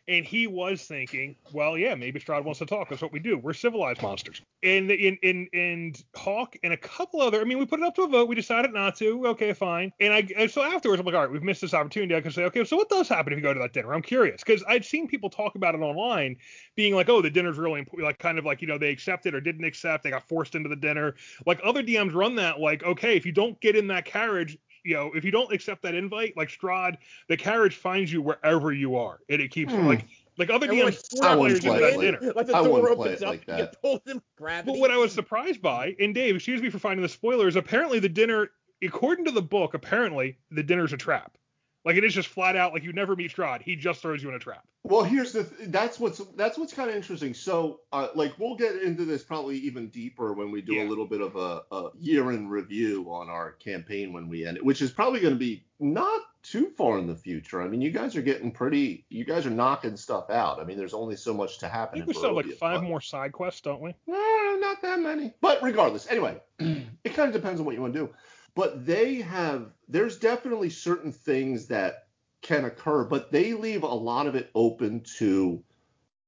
[0.08, 2.88] and he was thinking, well, yeah, maybe Strahd wants to talk.
[2.88, 3.36] That's what we do.
[3.36, 4.40] We're civilized monsters.
[4.62, 7.40] And in in and Hawk and a couple other.
[7.40, 8.28] I mean, we put it up to a vote.
[8.28, 9.26] We decided not to.
[9.28, 9.92] Okay, fine.
[10.00, 12.14] And I and so afterwards, I'm like, all right, we've missed this opportunity.
[12.14, 13.92] I can say, okay, so what does happen if you go to that dinner?
[13.92, 16.36] I'm curious because I'd seen people talk about it online,
[16.74, 18.06] being like, oh, the dinner's really important.
[18.06, 20.04] Like kind of like you know they accepted or didn't accept.
[20.04, 21.16] They got forced into the dinner.
[21.46, 24.58] Like other DMs run that like, okay, if you don't get in that carriage.
[24.88, 26.96] You know, if you don't accept that invite, like Strahd,
[27.28, 29.86] the carriage finds you wherever you are, and it keeps Hmm.
[29.86, 30.06] like
[30.38, 32.18] like other Everyone DMs like, I players wouldn't play that it dinner.
[32.22, 33.82] like- Like the I door wouldn't play opens up, like you that.
[33.82, 34.72] pull them, gravity.
[34.72, 37.98] But what I was surprised by, and Dave, excuse me for finding the spoilers, apparently
[37.98, 41.36] the dinner, according to the book, apparently the dinner's a trap.
[41.84, 43.62] Like it is just flat out like you never meet Strahd.
[43.62, 44.64] He just throws you in a trap.
[44.82, 47.34] Well, here's the th- that's what's that's what's kind of interesting.
[47.34, 50.84] So, uh, like we'll get into this probably even deeper when we do Yeah.
[50.84, 54.56] a little bit of a, a year in review on our campaign when we end
[54.56, 57.60] it, which is probably going to be not too far in the future.
[57.62, 60.60] I mean, you guys are getting pretty, you guys are knocking stuff out.
[60.60, 61.98] I mean, there's only so much to I happen.
[62.00, 63.94] think we still have like five but- more side quests, don't we?
[64.06, 65.32] no, not that many.
[65.40, 68.10] But regardless, anyway, it kind of depends on what you want to do.
[68.58, 72.08] But they have, there's definitely certain things that
[72.42, 75.62] can occur, but they leave a lot of it open to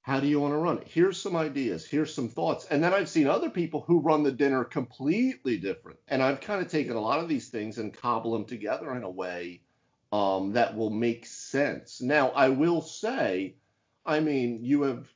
[0.02, 0.86] how do you want to run it?
[0.86, 2.66] Here's some ideas, here's some thoughts.
[2.66, 5.98] And then I've seen other people who run the dinner completely different.
[6.06, 9.02] And I've kind of taken a lot of these things and cobble them together in
[9.02, 9.62] a way
[10.12, 12.00] um, that will make sense.
[12.00, 13.56] Now, I will say,
[14.06, 15.08] I mean, you have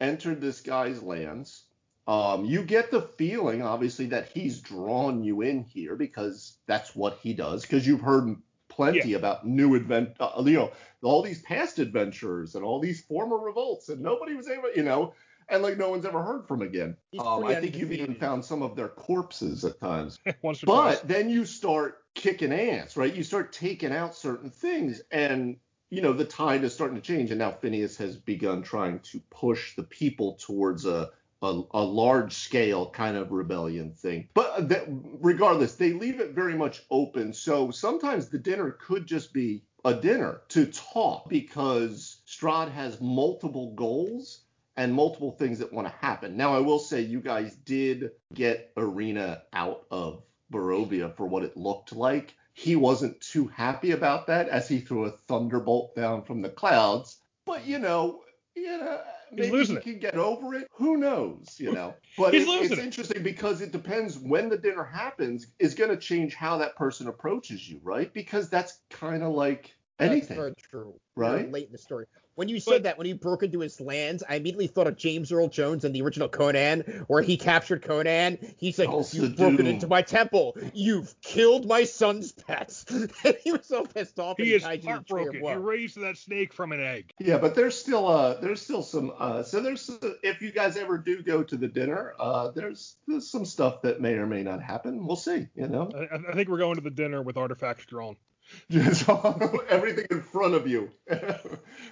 [0.00, 1.64] entered this guy's lands.
[2.06, 7.18] Um, you get the feeling, obviously, that he's drawn you in here because that's what
[7.22, 7.62] he does.
[7.62, 8.36] Because you've heard
[8.68, 13.38] plenty about new advent, uh, you know, all these past adventures and all these former
[13.38, 15.12] revolts, and nobody was able, you know,
[15.50, 16.96] and like no one's ever heard from again.
[17.18, 20.18] Um, I think you've even found some of their corpses at times.
[20.42, 20.60] Or twice.
[21.00, 23.14] But then you start kicking ass, right?
[23.14, 25.56] You start taking out certain things, and
[25.90, 27.30] you know the tide is starting to change.
[27.30, 31.10] And now Phineas has begun trying to push the people towards a
[31.42, 34.28] a, a large scale kind of rebellion thing.
[34.34, 37.32] But that, regardless, they leave it very much open.
[37.32, 43.72] So sometimes the dinner could just be a dinner to talk because Strahd has multiple
[43.74, 44.42] goals
[44.76, 46.36] and multiple things that want to happen.
[46.36, 50.22] Now, I will say you guys did get Ireena out of
[50.52, 52.34] Barovia for what it looked like.
[52.52, 57.18] He wasn't too happy about that as he threw a thunderbolt down from the clouds.
[57.46, 58.22] But you know,
[58.60, 59.82] you know, uh, maybe he it.
[59.82, 60.68] can get over it.
[60.72, 61.56] Who knows?
[61.58, 61.94] You know.
[62.18, 62.78] But it, it's it.
[62.78, 67.08] interesting because it depends when the dinner happens is going to change how that person
[67.08, 68.12] approaches you, right?
[68.12, 70.36] Because that's kind of like anything.
[70.36, 70.94] That's very true.
[71.16, 71.38] Right?
[71.40, 72.06] Very Late in the story.
[72.36, 74.96] When you said But- that, when he broke into his lands, I immediately thought of
[74.96, 78.38] James Earl Jones in the original Conan, where he captured Conan.
[78.56, 79.66] He's like, Also "You've broken Doom.
[79.66, 80.56] into my temple.
[80.72, 82.86] You've killed my son's pets."
[83.44, 84.38] he was so pissed off.
[84.38, 85.58] and He is tied you to the tree of heartbroken.
[85.62, 87.12] He raised that snake from an egg.
[87.18, 89.90] Yeah, but there's still uh there's still some uh so there's
[90.22, 94.00] if you guys ever do go to the dinner uh there's there's some stuff that
[94.00, 95.06] may or may not happen.
[95.06, 95.90] We'll see, you know.
[95.94, 98.16] I, I think we're going to the dinner with artifacts drawn.
[98.70, 99.08] Just
[99.68, 100.90] everything in front of you.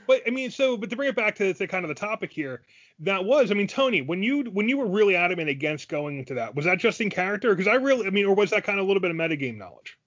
[0.06, 2.32] But I mean, so but to bring it back to, to kind of the topic
[2.32, 2.62] here,
[3.00, 6.34] that was I mean, Tony, when you when you were really adamant against going into
[6.34, 7.54] that, was that just in character?
[7.54, 9.58] Because I really I mean, or was that kind of a little bit of metagame
[9.58, 9.98] knowledge?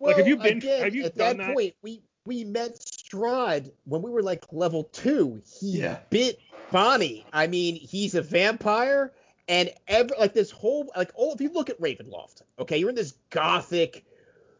[0.00, 1.54] Like, have you been- again, have you at done that, that?
[1.54, 1.74] point?
[1.82, 5.42] We we met Strahd when we were like level two.
[5.60, 5.98] He Yeah.
[6.08, 6.38] bit
[6.72, 7.26] Bonnie.
[7.32, 9.12] I mean, he's a vampire,
[9.46, 12.94] and ever like this whole like oh, if you look at Ravenloft, okay, you're in
[12.94, 14.06] this gothic,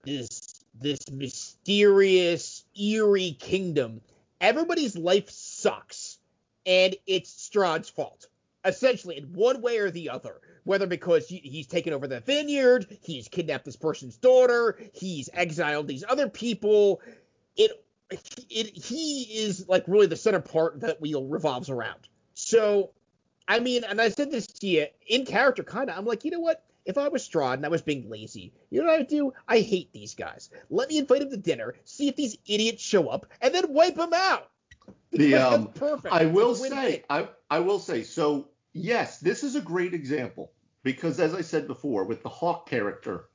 [0.04, 0.49] this
[0.80, 4.00] this mysterious, eerie kingdom.
[4.40, 6.18] Everybody's life sucks,
[6.66, 8.26] and it's Strahd's fault.
[8.64, 10.40] Essentially in one way or the other.
[10.64, 16.04] Whether because he's taken over the vineyard he's kidnapped this person's daughter he's exiled these
[16.06, 17.00] other people
[17.56, 22.00] it it he is like really the center part that wheel revolves around.
[22.34, 22.90] So
[23.48, 26.30] i mean and i said this to you in character kind of i'm like you
[26.30, 28.98] know what if I was Strahd and I was being lazy, you know what I
[28.98, 29.32] would do?
[29.48, 30.50] I hate these guys.
[30.68, 33.96] Let me invite them to dinner, see if these idiots show up, and then wipe
[33.96, 34.50] them out.
[35.12, 36.14] The That's um perfect.
[36.14, 36.82] I will It's a win-win.
[36.82, 40.52] say, I, I will say, so yes, this is a great example
[40.84, 43.26] because as I said before, with the Hawk character,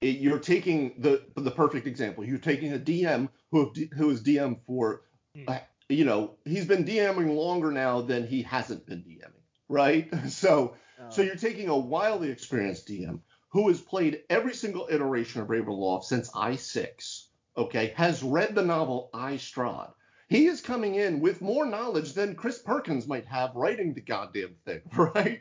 [0.00, 2.24] it, you're taking the the perfect example.
[2.24, 5.02] You're taking a DM who who is DM for,
[5.48, 5.58] uh,
[5.88, 10.08] you know, he's been DMing longer now than he hasn't been DMing, right?
[10.28, 10.74] So
[11.10, 16.04] so you're taking a wildly experienced DM who has played every single iteration of Ravenloft
[16.04, 17.24] since I6,
[17.56, 19.92] okay, has read the novel I Strahd.
[20.28, 24.54] He is coming in with more knowledge than Chris Perkins might have writing the goddamn
[24.66, 25.40] thing, right?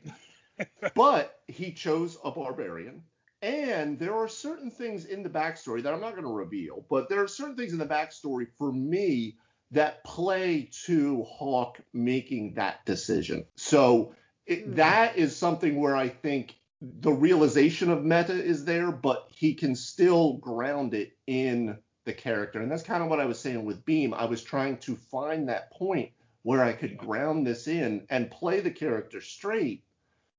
[0.96, 3.04] but he chose a barbarian.
[3.42, 7.08] And there are certain things in the backstory that I'm not going to reveal, but
[7.10, 9.38] there are certain things in the backstory for me
[9.72, 13.46] that play to Hawk making that decision.
[13.56, 14.16] So
[14.48, 14.74] it, Hmm.
[14.76, 19.76] that is something where I think the realization of meta is there, but he can
[19.76, 22.62] still ground it in the character.
[22.62, 24.14] And that's kind of what I was saying with Beam.
[24.14, 26.12] I was trying to find that point
[26.44, 29.84] where I could ground this in and play the character straight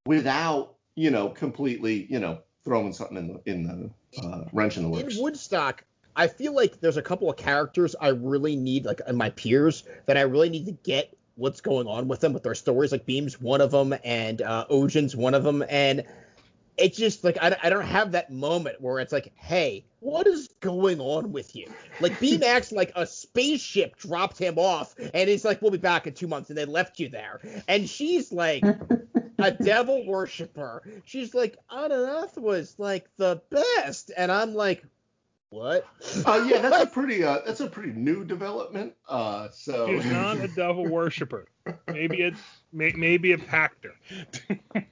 [0.06, 4.84] without, you know, completely, you know, throwing something in the in the uh, wrench in
[4.84, 5.16] the works.
[5.16, 5.84] in Woodstock,
[6.16, 9.82] I feel like there's a couple of characters I really need, like in my peers,
[10.06, 12.92] that I really need to get what's going on with them with their stories.
[12.92, 16.04] Like Beam's one of them, and uh, Ojin's one of them, and
[16.76, 20.48] it's just like I, I don't have that moment where it's like, hey, what is
[20.60, 21.72] going on with you?
[22.00, 26.06] Like Beam acts like a spaceship dropped him off, and he's like, we'll be back
[26.06, 28.64] in two months, and they left you there, and she's like
[29.38, 30.82] a devil worshiper.
[31.04, 34.84] She's like, Ananath was like the best, and I'm like,
[35.50, 35.86] what?
[36.26, 38.94] Uh, yeah, that's a pretty uh, that's a pretty new development.
[39.08, 41.46] Uh, so She's not a devil worshiper.
[41.86, 42.40] Maybe it's
[42.72, 43.92] may, maybe a pactor.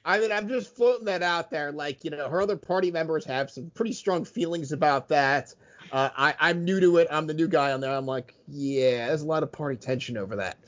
[0.04, 1.72] I mean, I'm just floating that out there.
[1.72, 5.54] Like, you know, her other party members have some pretty strong feelings about that.
[5.92, 7.08] Uh, I, I'm new to it.
[7.10, 7.92] I'm the new guy on there.
[7.92, 10.58] I'm like, yeah, there's a lot of party tension over that.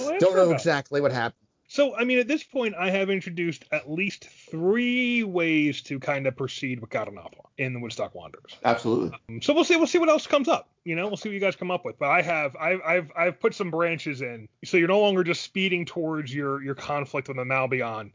[0.00, 1.39] Well, Don't know fair exactly what happened.
[1.72, 6.26] So, I mean, at this point, I have introduced at least three ways to kind
[6.26, 8.56] of proceed with Ghatanothoa in the Woodstock Wanderers.
[8.64, 9.16] absolutely.
[9.28, 9.76] Um, So we'll see.
[9.76, 10.68] We'll see what else comes up.
[10.82, 11.96] You know, we'll see what you guys come up with.
[11.96, 15.42] But I have, I've, I've, I've put some branches in, so you're no longer just
[15.42, 18.10] speeding towards your your conflict with the Malbion.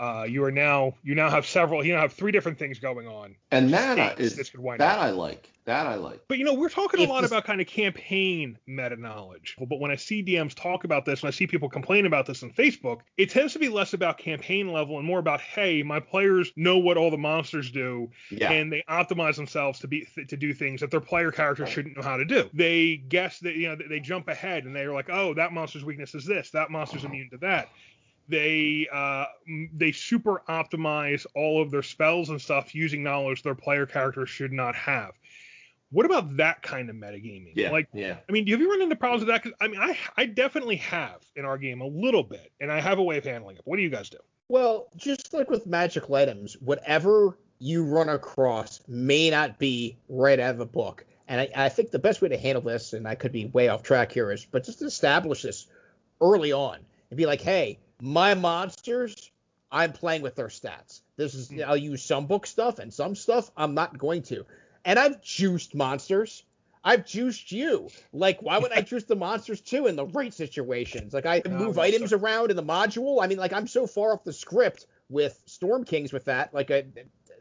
[0.00, 1.84] Uh, you are now, you now have several.
[1.84, 3.34] You now have three different things going on.
[3.50, 5.04] And that I- States is this could wind that up.
[5.04, 5.50] I like.
[5.64, 6.22] That I like.
[6.28, 9.56] But you know, we're talking a lot this- about kind of campaign meta knowledge.
[9.58, 12.42] But when I see DMs talk about this, and I see people complain about this
[12.42, 16.00] on Facebook, it tends to be less about campaign level and more about, hey, my
[16.00, 18.52] players know what all the monsters do, Yeah.
[18.52, 22.02] and they optimize themselves to be to do things that their player character shouldn't know
[22.02, 22.48] how to do.
[22.54, 26.14] They guess that you know they jump ahead and they're like, oh, that monster's weakness
[26.14, 27.68] is this, that monster's immune to that.
[28.28, 29.24] They uh,
[29.74, 34.52] they super optimize all of their spells and stuff using knowledge their player character should
[34.52, 35.12] not have
[35.90, 37.52] What about that kind of metagaming?
[37.54, 37.70] Yeah.
[37.70, 38.18] Like, yeah.
[38.28, 39.42] I mean, have you run into problems with that?
[39.42, 42.80] Cause, I mean, I I definitely have in our game a little bit, and I
[42.80, 43.62] have a way of handling it.
[43.64, 44.18] What do you guys do?
[44.48, 50.54] Well, just like with magical items, whatever you run across may not be right out
[50.54, 51.04] of a book.
[51.26, 53.68] And I, I think the best way to handle this, and I could be way
[53.68, 55.66] off track here, is but just establish this
[56.20, 56.78] early on
[57.10, 59.30] and be like, hey, my monsters,
[59.70, 61.00] I'm playing with their stats.
[61.16, 61.60] This is Hmm.
[61.66, 64.44] I'll use some book stuff and some stuff I'm not going to.
[64.84, 66.44] And I've juiced monsters.
[66.84, 67.90] I've juiced you.
[68.12, 71.12] Like, why would I juice the monsters too in the right situations?
[71.12, 73.22] Like, I Oh, move well, items so- around in the module.
[73.22, 76.54] I mean, like, I'm so far off the script with Storm Kings with that.
[76.54, 76.84] Like, I,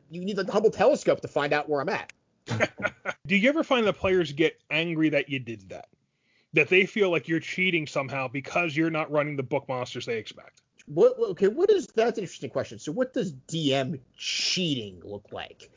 [0.10, 2.12] you need the Hubble telescope to find out where I'm at.
[3.28, 5.88] Do you ever find the players get angry that you did that?
[6.54, 10.18] That they feel like you're cheating somehow because you're not running the book monsters they
[10.18, 10.62] expect?
[10.86, 11.18] What?
[11.20, 12.80] Okay, what is that's an interesting question.
[12.80, 15.70] So, what does DM cheating look like?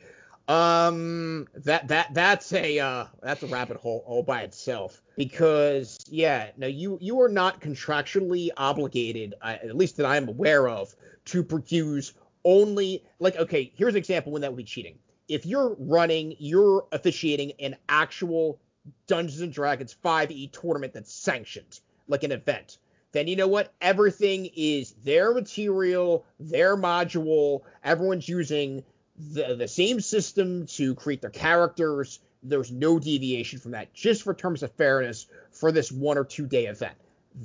[0.47, 5.01] Um, that that that's a uh, that's a rabbit hole all by itself.
[5.15, 10.67] Because yeah, no, you you are not contractually obligated, uh, at least that I'm aware
[10.67, 13.71] of, to produce only like okay.
[13.75, 14.97] Here's an example when that would be cheating.
[15.27, 18.59] If you're running, you're officiating an actual
[19.07, 22.77] Dungeons and Dragons 5e tournament that's sanctioned, like an event
[23.11, 23.73] then you know what?
[23.81, 27.61] Everything is their material, their module.
[27.83, 28.83] Everyone's using
[29.17, 32.19] the, the same system to create their characters.
[32.43, 36.47] There's no deviation from that, just for terms of fairness for this one or two
[36.47, 36.95] day event.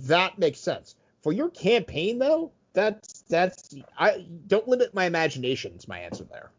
[0.04, 0.94] That makes sense.
[1.22, 5.74] For your campaign, though, that's that's I don't limit my imagination.
[5.76, 6.50] Is my answer there.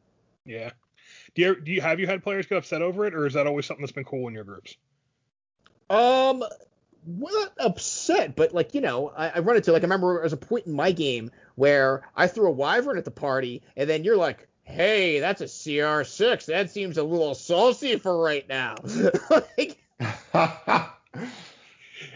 [0.45, 0.71] Yeah.
[1.37, 3.45] Do you, do you have you had players get upset over it, or is that
[3.45, 4.75] always something that's been cool in your groups?
[5.87, 6.43] Um,
[7.05, 10.23] well, not upset, but like you know, I, I run into like I remember there
[10.23, 13.87] was a point in my game where I threw a wyvern at the party, and
[13.87, 16.47] then you're like, "Hey, that's a CR6.
[16.47, 18.77] That seems a little saucy for right now."
[19.29, 19.77] like,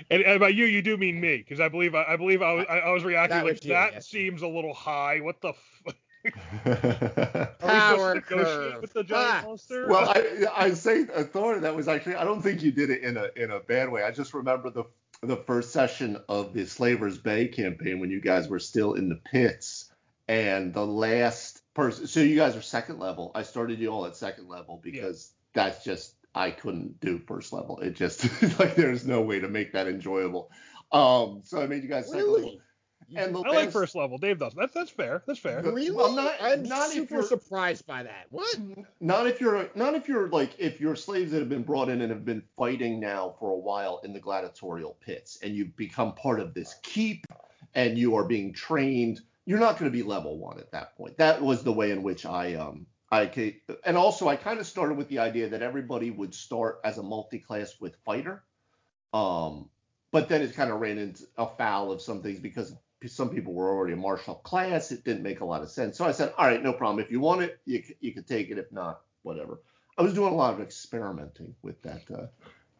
[0.09, 2.53] And, and by you, you do mean me, because I believe I, I believe I
[2.53, 4.07] was I, I was reacting That like was you, that yes.
[4.07, 5.21] seems a little high.
[5.21, 5.49] What the?
[5.49, 8.81] F- Power Are we supposed to negotiate curve.
[8.81, 9.47] with the giant Ah.
[9.47, 9.87] monster?
[9.87, 13.01] well, I I say uh, Thor, that was actually I don't think you did it
[13.03, 14.03] in a in a bad way.
[14.03, 14.83] I just remember the
[15.23, 19.19] the first session of the Slavers Bay campaign when you guys were still in the
[19.31, 19.91] pits,
[20.27, 22.07] and the last person.
[22.07, 23.31] So you guys are second level.
[23.35, 27.79] I started you all at second level because that's just I couldn't do first level.
[27.79, 28.23] It just
[28.59, 30.49] like there's no way to make that enjoyable.
[30.91, 32.57] Um, so I made you guys second level.
[33.09, 33.25] Really?
[33.25, 34.17] And the I like first level.
[34.17, 34.53] Dave does.
[34.53, 35.23] That's that's fair.
[35.25, 35.61] That's fair.
[35.61, 35.91] Really?
[35.91, 38.27] well, not- I'm not if super you're- surprised by that.
[38.29, 38.57] What?
[38.99, 42.01] Not if you're not if you're like if you're slaves that have been brought in
[42.01, 46.13] and have been fighting now for a while in the gladiatorial pits and you've become
[46.15, 47.25] part of this keep
[47.73, 51.17] and you are being trained, you're not going to be level one at that point.
[51.17, 54.65] That was the way in which I um I ca- and also I kind of
[54.65, 58.41] started with the idea that everybody would start as a multi-class with fighter,
[59.13, 59.69] um,
[60.11, 62.73] but then it kind of ran into a foul of some things because
[63.07, 64.91] some people were already a martial class.
[64.91, 65.97] It didn't make a lot of sense.
[65.97, 67.03] So I said, all right, no problem.
[67.03, 68.57] If you want it, you, you can take it.
[68.57, 69.61] If not, whatever.
[69.97, 72.27] I was doing a lot of experimenting with that, uh,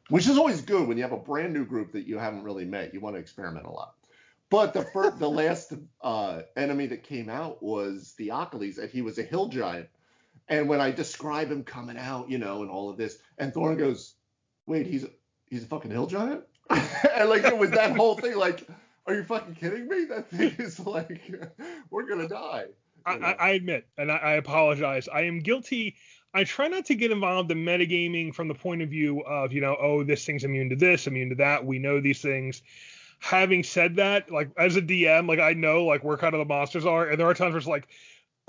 [0.09, 2.65] which is always good when you have a brand new group that you haven't really
[2.65, 2.93] met.
[2.93, 3.95] You want to experiment a lot.
[4.49, 9.17] But the first, the last uh, enemy that came out was Theocles, and he was
[9.17, 9.87] a hill giant.
[10.49, 13.77] And when I describe him coming out, you know, and all of this, and Thorin
[13.77, 14.15] goes,
[14.65, 15.05] "Wait, he's
[15.49, 18.67] he's a fucking hill giant," and like it was that whole thing, like,
[19.07, 20.05] are you fucking kidding me?
[20.05, 21.21] That thing is like,
[21.89, 22.65] we're gonna die.
[23.05, 23.15] I.
[23.15, 25.07] I, admit, and I, I apologize.
[25.07, 25.95] I am guilty.
[26.33, 29.59] I try not to get involved in metagaming from the point of view of, you
[29.59, 31.65] know, oh, this thing's immune to this, immune to that.
[31.65, 32.61] We know these things.
[33.19, 36.45] Having said that, like as a DM, like I know like where kind of the
[36.45, 37.87] monsters are, and there are times where it's like,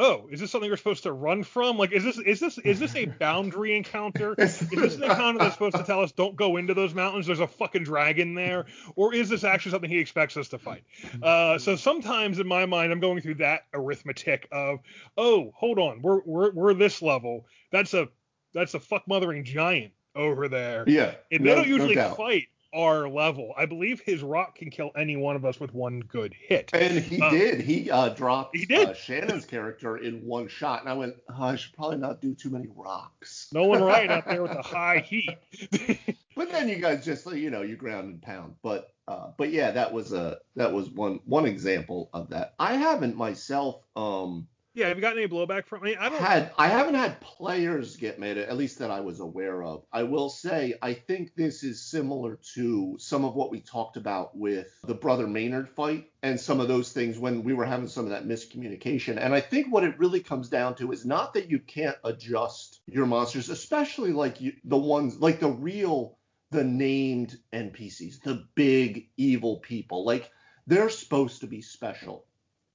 [0.02, 1.78] oh, is this something we're supposed to run from?
[1.78, 4.34] Like, is this is this is this a boundary encounter?
[4.38, 7.26] Is this an encounter that's supposed to tell us don't go into those mountains?
[7.26, 10.82] There's a fucking dragon there, or is this actually something he expects us to fight?
[11.22, 14.80] Uh, so sometimes in my mind, I'm going through that arithmetic of,
[15.16, 17.46] oh, hold on, we're we're we're this level.
[17.70, 18.08] That's a
[18.52, 20.84] that's a fuck mothering giant over there.
[20.86, 22.16] yeah, And no- they don't usually doubt.
[22.16, 23.52] fight our level.
[23.56, 26.70] I believe his rock can kill any one of us with one good hit.
[26.72, 27.60] And he Um, did.
[27.60, 28.88] He uh, dropped he did.
[28.88, 32.34] Uh, Shannon's character in one shot, and I went, oh, I should probably not do
[32.34, 33.48] too many rocks.
[33.52, 35.98] No one right out there with the high heat.
[36.34, 38.54] But then you guys just you know you ground and pound.
[38.62, 42.54] But uh, but yeah, that was a that was one one example of that.
[42.58, 43.82] I haven't myself.
[43.96, 45.82] Um, Yeah, have you gotten any blowback from?
[45.82, 46.18] Mean, I don't.
[46.18, 49.84] had I haven't had players get mad at, at least that I was aware of.
[49.92, 54.34] I will say I think this is similar to some of what we talked about
[54.34, 58.06] with the brother Maynard fight and some of those things when we were having some
[58.06, 59.18] of that miscommunication.
[59.22, 62.80] And I think what it really comes down to is not that you can't adjust
[62.86, 66.16] your monsters, especially like you, the ones like the real
[66.50, 70.06] the named NPCs, the big evil people.
[70.06, 70.30] Like
[70.66, 72.24] they're supposed to be special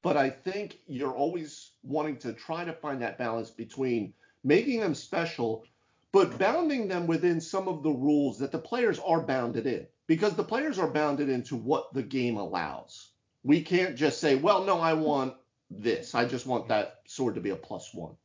[0.08, 4.95] but I think you're always wanting to try to find that balance between making them
[4.95, 5.66] special,
[6.14, 9.86] but bounding them within some of the rules that the players are bounded in.
[10.08, 13.10] Because the players are bounded into what the game allows.
[13.43, 15.34] We can't just say, well, no, I want
[15.70, 16.16] this.
[16.16, 18.16] I just want that sword to be a plus one.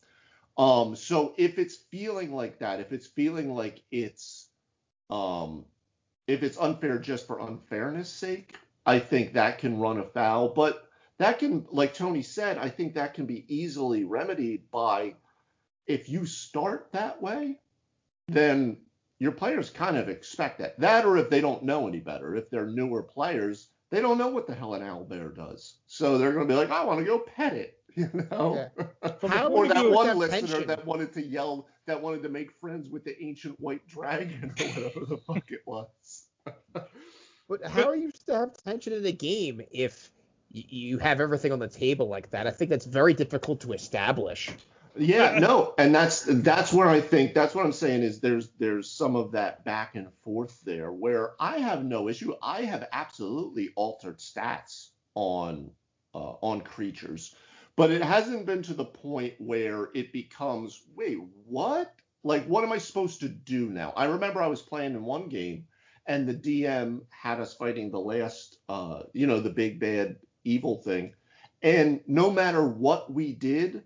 [0.56, 4.46] Um, so if it's feeling like that, if it's feeling like it's
[5.10, 5.64] um,
[6.28, 8.54] if it's unfair just for unfairness sake,
[8.86, 10.50] I think that can run afoul.
[10.50, 10.88] But
[11.22, 15.14] that can, like Tony said, I think that can be easily remedied by
[15.86, 17.60] if you start that way,
[18.28, 18.78] then
[19.18, 20.78] your players kind of expect that.
[20.80, 24.28] That, or if they don't know any better, if they're newer players, they don't know
[24.28, 25.76] what the hell an owlbear does.
[25.86, 28.68] So they're going to be like, I want to go pet it, you know?
[28.76, 29.28] Yeah.
[29.28, 30.66] How or that one have listener tension?
[30.66, 34.66] that wanted to yell, that wanted to make friends with the ancient white dragon or
[34.66, 36.24] whatever the fuck it was.
[37.48, 40.10] But how are you to have tension in a game if
[40.52, 42.46] you have everything on the table like that?
[42.46, 44.50] I think that's very difficult to establish.
[44.94, 48.90] Yeah, no, and that's that's where I think that's what I'm saying is there's there's
[48.90, 52.34] some of that back and forth there where I have no issue.
[52.42, 55.70] I have absolutely altered stats on
[56.14, 57.34] uh, on creatures,
[57.74, 62.72] but it hasn't been to the point where it becomes wait what like what am
[62.72, 63.94] I supposed to do now?
[63.96, 65.64] I remember I was playing in one game
[66.06, 70.76] and the DM had us fighting the last uh, you know the big bad evil
[70.82, 71.14] thing,
[71.62, 73.82] and no matter what we did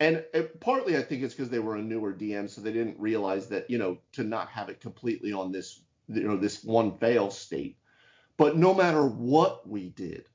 [0.00, 3.00] and it, partly I think it's because they were a newer DM, so they didn't
[3.00, 6.98] realize that you know to not have it completely on this you know this one
[6.98, 7.78] fail state.
[8.36, 10.26] But no matter what we did,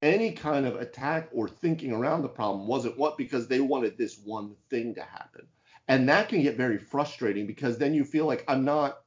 [0.00, 4.18] any kind of attack or thinking around the problem wasn't what because they wanted this
[4.18, 5.46] one thing to happen,
[5.88, 9.00] and that can get very frustrating because then you feel like I'm not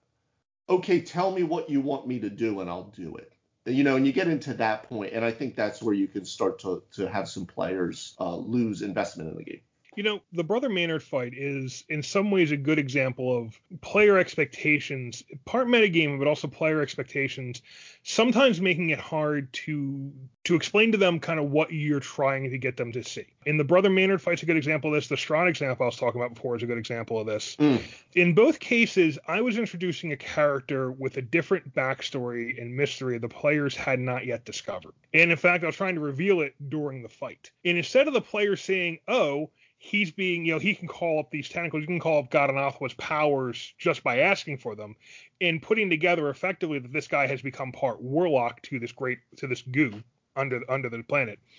[0.70, 1.01] okay.
[1.01, 3.34] Tell me what you want me to do, and I'll do it
[3.68, 6.26] you know, and you get into that point, and I think that's where you can
[6.26, 9.61] start to to have some players uh, lose investment in the game.
[9.98, 14.20] You know, the Brother Maynard fight is in some ways a good example of player
[14.20, 17.64] expectations, part metagame, but also player expectations,
[18.04, 22.60] sometimes making it hard to to explain to them kind of what you're trying to
[22.60, 23.26] get them to see.
[23.48, 25.08] In the Brother Maynard fight's a good example of this.
[25.08, 27.56] The Strahd example I was talking about before is a good example of this.
[27.56, 27.82] Mm.
[28.14, 33.28] In both cases, I was introducing a character with a different backstory and mystery the
[33.28, 34.93] players had not yet discovered.
[35.12, 37.50] And in fact, I was trying to reveal it during the fight.
[37.66, 41.32] And instead of the players saying, oh, he's being, you know, he can call up
[41.32, 44.95] these tentacles, you can call up Ghatanothoa's powers just by asking for them,
[45.41, 49.47] and putting together effectively that this guy has become part warlock to this great to
[49.47, 50.01] this goo
[50.36, 51.39] under under the planet.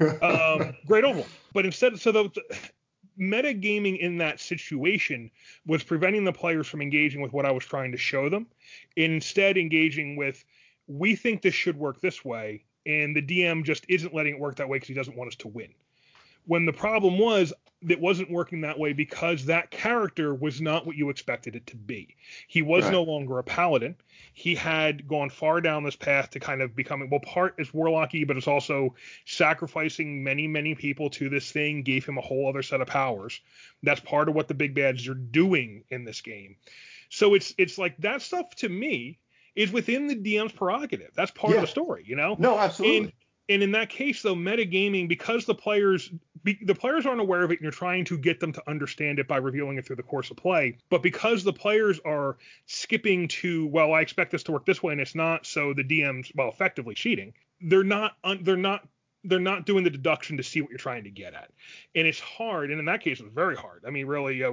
[0.22, 1.26] Um, great oval.
[1.52, 2.42] But instead, so the, the
[3.18, 5.30] metagaming in that situation
[5.66, 8.46] was preventing the players from engaging with what I was trying to show them,
[8.96, 10.44] instead engaging with,
[10.88, 14.56] we think this should work this way, and the DM just isn't letting it work
[14.56, 15.68] that way because he doesn't want us to win
[16.46, 17.52] when the problem was
[17.86, 21.76] it wasn't working that way because that character was not what you expected it to
[21.76, 22.16] be.
[22.48, 22.92] He was Right.
[22.92, 23.94] no longer a paladin.
[24.32, 28.26] He had gone far down this path to kind of becoming well, part is warlocky,
[28.26, 28.94] but it's also
[29.26, 33.40] sacrificing many, many people to this thing gave him a whole other set of powers.
[33.82, 36.56] That's part of what the big bads are doing in this game.
[37.10, 39.18] So it's it's like that stuff to me
[39.54, 41.10] is within the DM's prerogative.
[41.14, 41.58] That's part Yeah.
[41.58, 42.34] of the story, you know?
[42.38, 42.98] no, absolutely.
[42.98, 43.12] And,
[43.48, 46.10] and in that case, though, metagaming, because the players
[46.42, 49.18] be, the players aren't aware of it, and you're trying to get them to understand
[49.18, 50.78] it by revealing it through the course of play.
[50.90, 52.36] But because the players are
[52.66, 55.84] skipping to, well, I expect this to work this way, and it's not, so the
[55.84, 57.32] DM's well, effectively cheating.
[57.60, 58.12] They're not.
[58.42, 58.86] They're not.
[59.26, 61.50] They're not doing the deduction to see what you're trying to get at,
[61.94, 62.70] and it's hard.
[62.70, 63.84] And in that case, it was very hard.
[63.86, 64.52] I mean, really, uh,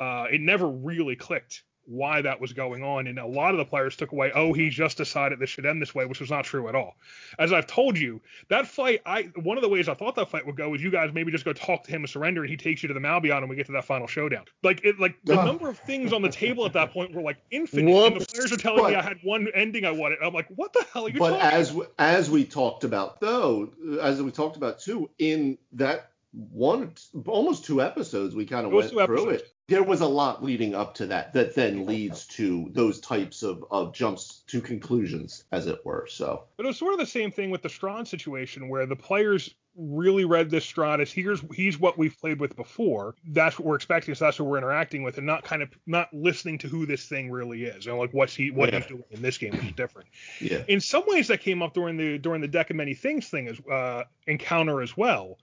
[0.00, 3.06] uh, it never really clicked why that was going on.
[3.06, 5.80] And a lot of the players took away, oh, he just decided this should end
[5.80, 6.96] this way, which was not true at all.
[7.38, 10.46] As I've told you, that fight, I one of the ways I thought that fight
[10.46, 12.56] would go is you guys maybe just go talk to him and surrender, and he
[12.56, 14.44] takes you to the Malbion, and we get to that final showdown.
[14.62, 17.38] Like it, like the number of things on the table at that point were like
[17.50, 20.18] infinite, and the players are telling me I had one ending I wanted.
[20.22, 21.92] I'm like, what the hell are you but talking as about?
[21.98, 26.92] as we talked about though, as we talked about too, in that one
[27.26, 29.42] almost two episodes, we kind of went through episodes.
[29.42, 29.52] it.
[29.68, 33.64] There was a lot leading up to that that then leads to those types of,
[33.70, 36.06] of jumps to conclusions, as it were.
[36.08, 38.94] So But it was sort of the same thing with the Strahd situation, where the
[38.94, 43.16] players really read this Strahd as here's he's what we've played with before.
[43.26, 44.14] That's what we're expecting.
[44.14, 47.06] So that's what we're interacting with, and not kind of not listening to who this
[47.08, 48.78] thing really is, and like what's he what Yeah.
[48.78, 50.08] he's doing in this game, which is different.
[50.40, 50.62] Yeah.
[50.68, 53.48] In some ways, that came up during the during the deck of many things thing
[53.48, 55.38] as uh, encounter as well,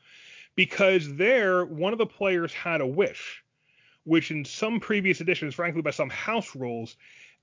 [0.56, 3.43] because there one of the players had a wish,
[4.06, 6.96] which in some previous editions, frankly by some house rules,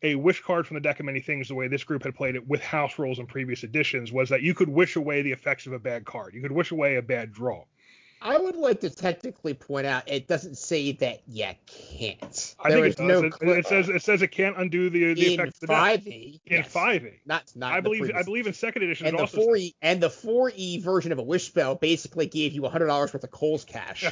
[0.02, 2.34] a wish card from the deck of many things, the way this group had played
[2.34, 5.66] it with house rules in previous editions, was that you could wish away the effects
[5.66, 6.34] of a bad card.
[6.34, 7.64] You could wish away a bad draw.
[8.22, 12.54] I would like to technically point out it doesn't say that you can't.
[12.60, 13.06] I There think it does.
[13.08, 15.60] no it, clear- it says it says it can't undo the, the in effects of
[15.60, 15.76] the deck.
[15.76, 16.40] five E.
[16.44, 17.20] In five E.
[17.24, 17.72] Not not.
[17.72, 20.10] I believe I believe in second edition And it the also four E and the
[20.10, 23.64] four E version of a wish spell basically gave you hundred dollars worth of Cole's
[23.64, 24.04] cash.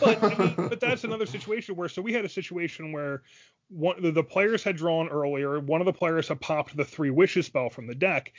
[0.00, 3.22] But I mean, but that's another situation where so we had a situation where
[3.68, 5.58] one the, the players had drawn earlier.
[5.60, 8.32] One of the players had popped the three wishes spell from the deck.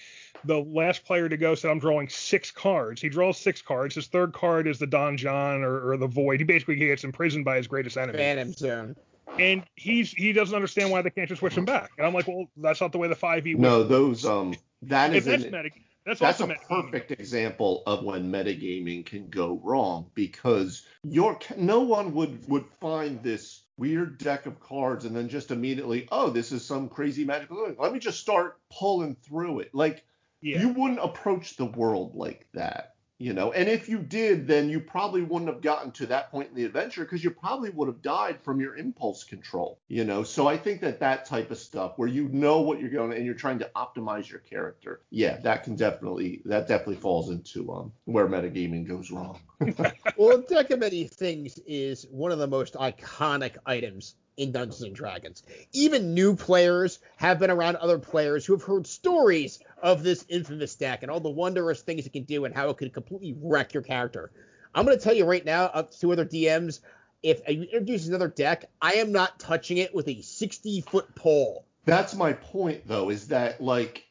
[0.44, 3.96] The last player to go said, "I'm drawing six cards." He draws six cards.
[3.96, 6.40] His third card is the Donjon or, or the Void.
[6.40, 8.96] He basically gets imprisoned by his greatest enemy, Phantom Zone.
[9.40, 11.90] and he's he doesn't understand why they can't just switch him back.
[11.98, 13.56] And I'm like, well, that's not the way the five E.
[13.56, 15.70] No, those um that if is that's an, meta,
[16.06, 22.14] that's, that's a perfect example of when metagaming can go wrong because your no one
[22.14, 26.64] would would find this weird deck of cards and then just immediately oh this is
[26.66, 27.76] some crazy magical thing.
[27.80, 30.06] let me just start pulling through it like
[30.42, 30.62] Yeah.
[30.62, 33.52] you wouldn't approach the world like that you know?
[33.52, 36.66] And if you did then you probably wouldn't have gotten to that point in the
[36.66, 40.24] adventure because you probably would have died from your impulse control you know?
[40.24, 43.26] So i think that that type of stuff where you know what you're going and
[43.26, 47.92] you're trying to optimize your character yeah that can definitely that definitely falls into um
[48.06, 49.40] where metagaming goes wrong.
[50.18, 54.96] Well, Deck of Many Things is one of the most iconic items in Dungeons and
[54.96, 55.44] Dragons.
[55.74, 60.76] Even new players have been around other players who have heard stories of this infamous
[60.76, 63.74] deck and all the wondrous things it can do and how it could completely wreck
[63.74, 64.32] your character.
[64.74, 66.82] I'm going to tell you right now, up to other DMs,
[67.24, 71.66] if you introduce another deck, I am not touching it with a 60 foot pole.
[71.86, 74.06] That's my point, though, is that like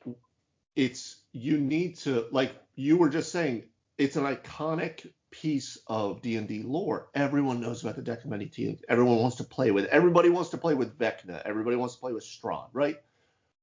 [0.74, 3.64] it's you need to like you were just saying
[3.98, 5.06] it's an iconic
[5.40, 7.08] piece of D&D lore.
[7.14, 8.80] Everyone knows about the deck of many teams.
[8.88, 9.86] Everyone wants to play with.
[9.86, 11.42] Everybody wants to play with Vecna.
[11.44, 12.96] Everybody wants to play with Strahd, right?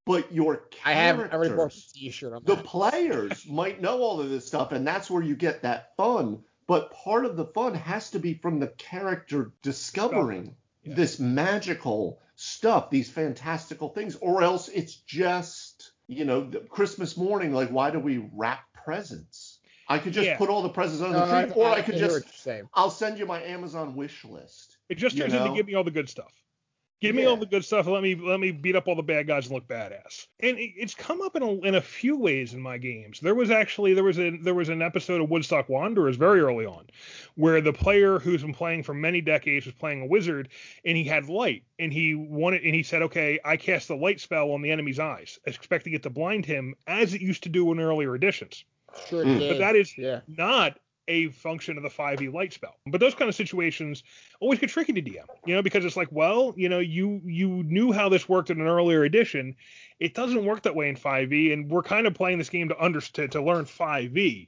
[0.06, 2.66] But your I have I already bought a t-shirt on the that.
[2.66, 6.44] players might know all of this stuff, and that's where you get that fun.
[6.68, 10.96] But part of the fun has to be from the character discovering Yeah.
[10.96, 17.54] this magical stuff, these fantastical things, or else it's just, you know, Christmas morning.
[17.54, 19.51] Like, why do we wrap presents?
[19.92, 20.38] I could just Yeah.
[20.38, 23.26] put all the presents under No, the tree, or I could just I'll send you
[23.26, 24.78] my Amazon wish list.
[24.88, 26.34] It just you turns into give me all the good stuff.
[27.02, 27.88] Give me all the good stuff.
[27.88, 30.28] and Let me let me beat up all the bad guys and look badass.
[30.40, 33.20] And it, it's come up in a, in a few ways in my games.
[33.20, 36.66] There was actually there was a there was an episode of Woodstock Wanderers very early
[36.66, 36.88] on,
[37.36, 40.50] where the player who's been playing for many decades was playing a wizard
[40.86, 44.22] and he had light and he wanted and he said, okay, I cast the light
[44.22, 47.72] spell on the enemy's eyes, expecting it to blind him as it used to do
[47.72, 48.64] in earlier editions
[49.08, 49.50] Sure Mm.
[49.50, 50.22] but that is yeah.
[50.28, 50.78] not
[51.08, 52.76] a function of the 5e light spell.
[52.88, 54.04] But those kind of situations
[54.40, 57.64] always get tricky to DM, you know, because it's like, well, you know, you you
[57.64, 59.56] knew how this worked in an earlier edition.
[60.00, 62.80] It doesn't work that way in 5e, and we're kind of playing this game to
[62.80, 64.48] understand to learn 5e.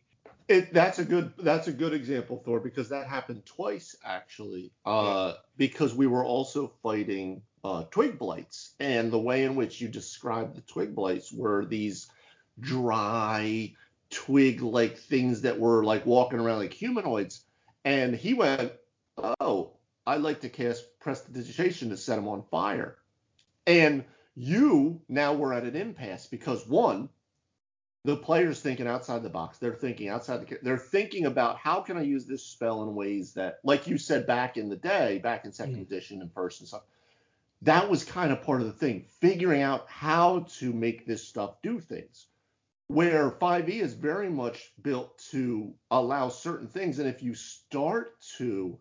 [0.50, 4.72] It, that's a good that's a good example, Thor, because that happened twice actually.
[4.86, 9.88] Uh, because we were also fighting uh, twig blights, and the way in which you
[9.88, 12.08] described the twig blights were these
[12.60, 13.74] dry
[14.14, 17.44] twig-like things that were like walking around like humanoids.
[17.84, 18.72] And he went,
[19.40, 19.74] "Oh,
[20.06, 22.98] I'd like to cast prestidigitation to set them on fire."
[23.68, 24.06] And
[24.36, 27.10] you now we're at an impasse because one,
[28.06, 29.58] the player's thinking outside the box.
[29.58, 30.60] They're thinking outside the.
[30.62, 34.28] They're thinking about how can I use this spell in ways that, like you said
[34.28, 35.82] back in the day, back in second Mhm.
[35.84, 36.84] edition and first and stuff.
[37.62, 41.62] That was kind of part of the thing, figuring out how to make this stuff
[41.62, 42.28] do things.
[42.88, 48.78] Where 5e is very much built to allow certain things, and if you start to,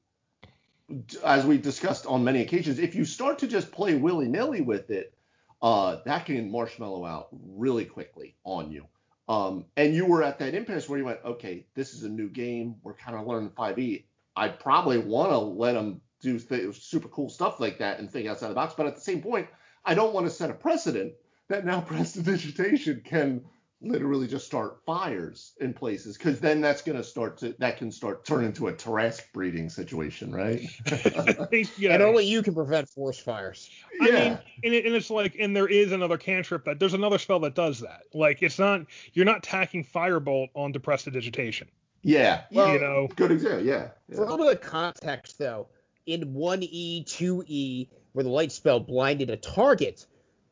[1.25, 4.91] as we discussed on many occasions, if you start to just play willy nilly with
[4.91, 5.15] it,
[5.63, 8.87] uh, that can marshmallow out really quickly on you.
[9.29, 12.29] Um, and you were at that impasse where you went, okay, this is a new
[12.29, 12.75] game.
[12.83, 14.05] We're kind of learning 5e.
[14.35, 18.29] I probably want to let them do th- super cool stuff like that and think
[18.29, 18.75] outside the box.
[18.77, 19.47] But at the same point,
[19.85, 21.13] I don't want to set a precedent
[21.49, 23.45] that now prestidigitation can
[23.83, 27.91] literally just start fires in places because then that's going to start to that can
[27.91, 30.63] start turn into a Tarrasque breeding situation, right?
[31.77, 31.95] yeah.
[31.95, 33.69] And only you can prevent forest fires.
[34.01, 37.19] I mean, and, it, and it's like, and there is another cantrip that there's another
[37.19, 38.03] spell that does that.
[38.15, 41.69] Like, it's not you're not tacking firebolt onto prestidigitation.
[42.03, 42.43] Yeah.
[42.51, 43.65] Well, you know, good example.
[43.65, 43.89] Yeah.
[44.09, 44.17] yeah.
[44.17, 45.69] For a little bit of context, though,
[46.07, 50.07] in 1E, 2E, where the light spell blinded a target,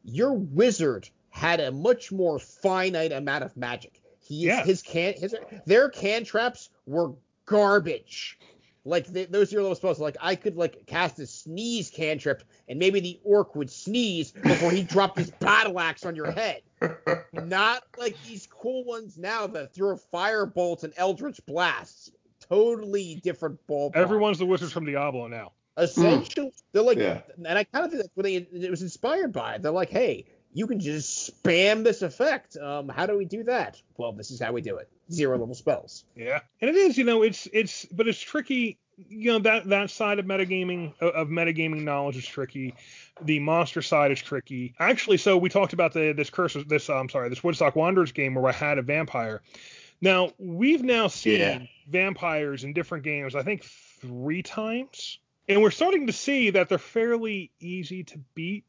[0.04, 4.02] your wizard had a much more finite amount of magic.
[4.20, 4.64] He Yeah.
[4.64, 5.34] his can his
[5.66, 7.12] their cantrips were
[7.46, 8.38] garbage.
[8.84, 10.00] Like they, those are your little spells.
[10.00, 14.70] Like I could like cast a sneeze cantrip, and maybe the orc would sneeze before
[14.70, 16.62] he dropped his battle axe on your head.
[17.32, 22.10] Not like these cool ones now that throw fire bolts and eldritch blasts.
[22.48, 23.96] Totally different ballpark.
[23.96, 25.52] everyone's the wizards from Diablo now.
[25.76, 27.20] essentially they're like, Yeah.
[27.36, 29.58] and I kind of think that's what they it was inspired by.
[29.58, 32.56] They're like, hey, you can just spam this effect.
[32.56, 33.80] Um, how do we do that?
[33.96, 34.88] Well, this is how we do it.
[35.12, 36.04] Zero level spells.
[36.16, 38.78] Yeah, and it is, you know, it's it's, but it's tricky.
[39.08, 42.74] You know that that side of metagaming of of metagaming knowledge is tricky.
[43.22, 44.74] The monster side is tricky.
[44.78, 48.34] Actually, so we talked about the this curse this I'm sorry this Woodstock Wanderers game
[48.34, 49.40] where I had a vampire.
[50.02, 51.58] Now we've now seen Yeah.
[51.88, 53.34] vampires in different games.
[53.34, 58.64] I think three times, and we're starting to see that they're fairly easy to beat.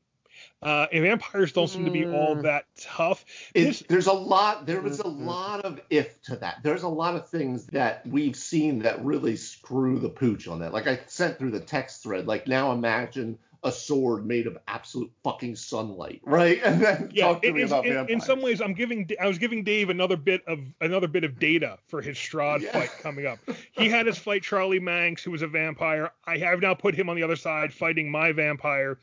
[0.62, 2.44] Uh, and vampires don't seem to be all Mm.
[2.44, 3.26] that tough.
[3.56, 5.26] This- there's a lot there was a Mhm.
[5.26, 9.36] lot of if to that there's a lot of things that we've seen that really
[9.38, 13.40] screw the pooch on that like i sent through the text thread like now imagine
[13.64, 17.62] a sword made of absolute fucking sunlight right and then yeah, talk to it me
[17.64, 20.60] is- about in, in some ways, I'm giving I was giving Dave another bit of
[20.80, 22.72] another bit of data for his Strahd Yeah.
[22.72, 23.40] fight coming up.
[23.72, 26.12] He had his fight Charlie Manx, who was a vampire.
[26.26, 29.00] I have now put him on the other side fighting my vampire.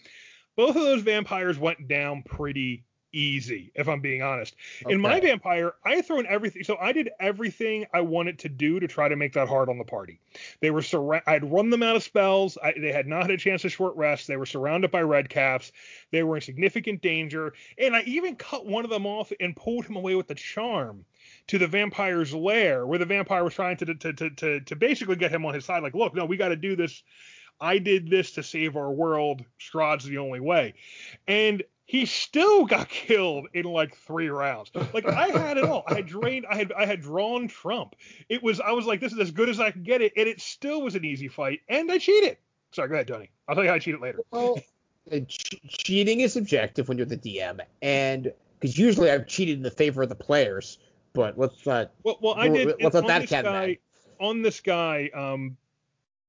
[0.59, 2.83] Both of those vampires went down pretty
[3.13, 4.57] easy, if I'm being honest.
[4.89, 6.65] In my vampire, I had thrown everything.
[6.65, 9.79] So I did everything I wanted to do to try to make that hard on
[9.79, 10.19] the party.
[10.61, 12.59] They were surra- I had run them out of spells.
[12.61, 14.27] I, they had not had a chance to short rest.
[14.27, 15.71] They were surrounded by red caps.
[16.11, 17.55] They were in significant danger.
[17.79, 21.05] And I even cut one of them off and pulled him away with the charm
[21.47, 25.15] to the vampire's lair, where the vampire was trying to to to to, to basically
[25.17, 25.85] get him on his side.
[25.85, 27.03] Like, look, no, we got to do this.
[27.61, 29.45] I did this to save our world.
[29.61, 30.75] Strahd's the only way.
[31.27, 34.71] And he still got killed in like three rounds.
[34.93, 35.85] Like I had it all.
[35.87, 36.47] I had drained.
[36.49, 37.97] I had I had drawn Trump.
[38.29, 38.61] It was.
[38.61, 40.83] I was like, this is as good as I can get it, and it still
[40.83, 41.61] was an easy fight.
[41.69, 42.37] And I cheated.
[42.71, 43.31] Sorry, go ahead, Tony.
[43.49, 44.21] I'll tell you how I cheated later.
[44.31, 44.61] Well,
[45.11, 49.63] uh, che- cheating is subjective when you're the DM, and because usually I've cheated in
[49.63, 50.79] the favor of the players.
[51.15, 51.93] But let's not.
[52.05, 52.77] Well, well, I did.
[52.81, 53.79] let's let that cat guy,
[54.21, 55.57] on this guy, um,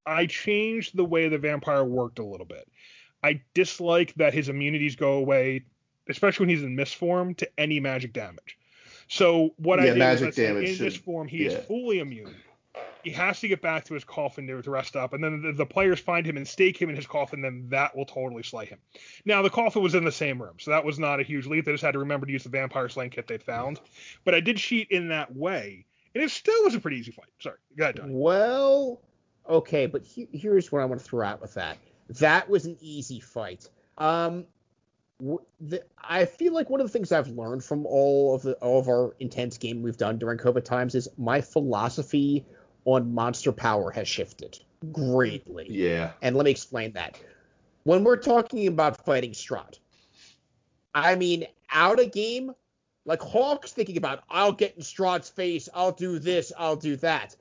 [0.09, 2.67] I changed the way the vampire worked a little bit.
[3.23, 5.65] I dislike that his immunities go away,
[6.07, 8.57] especially when he's in mist form, to any magic damage.
[9.07, 11.51] So what I Yeah, did magic I said, damage in this form, he yeah.
[11.51, 12.35] is fully immune.
[13.03, 15.53] He has to get back to his coffin to, to rest up, and then the,
[15.53, 17.41] the players find him and stake him in his coffin.
[17.41, 18.77] Then that will totally slay him.
[19.25, 21.65] Now the coffin was in the same room, so that was not a huge leap.
[21.65, 23.79] They just had to remember to use the vampire slaying kit they'd found.
[24.25, 27.29] But I did cheat in that way, and it still was a pretty easy fight.
[27.39, 28.13] Sorry, go ahead, Donnie.
[28.13, 29.01] Well,
[29.49, 31.77] okay, but he, here's what I want to throw out with that.
[32.19, 33.69] That was an easy fight.
[33.97, 34.45] Um,
[35.59, 38.79] the, I feel like one of the things I've learned from all of the all
[38.79, 42.45] of our intense game we've done during COVID times is my philosophy
[42.85, 44.59] on monster power has shifted
[44.93, 45.67] greatly.
[45.69, 47.19] yeah And let me explain that.
[47.83, 49.79] When we're talking about fighting Strahd,
[50.93, 52.53] I mean, out of game,
[53.05, 57.35] like Hawk's thinking about, I'll get in Strahd's face, I'll do this, I'll do that.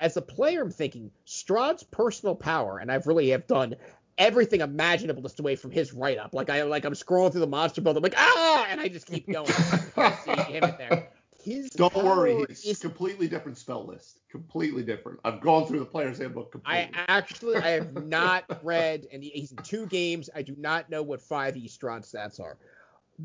[0.00, 3.76] As a player, I'm thinking Strahd's personal power, and I've really have done
[4.18, 6.34] everything imaginable just away from his write up.
[6.34, 9.06] Like I like I'm scrolling through the monster build, I'm like ah, and I just
[9.06, 9.50] keep going.
[9.50, 11.08] I can't see him in there.
[11.42, 15.86] His don't worry he's is completely different spell list completely different i've gone through the
[15.86, 20.28] player's handbook I actually I have not read, and he's in two games.
[20.34, 22.58] I do not know what five E Strahd stats are,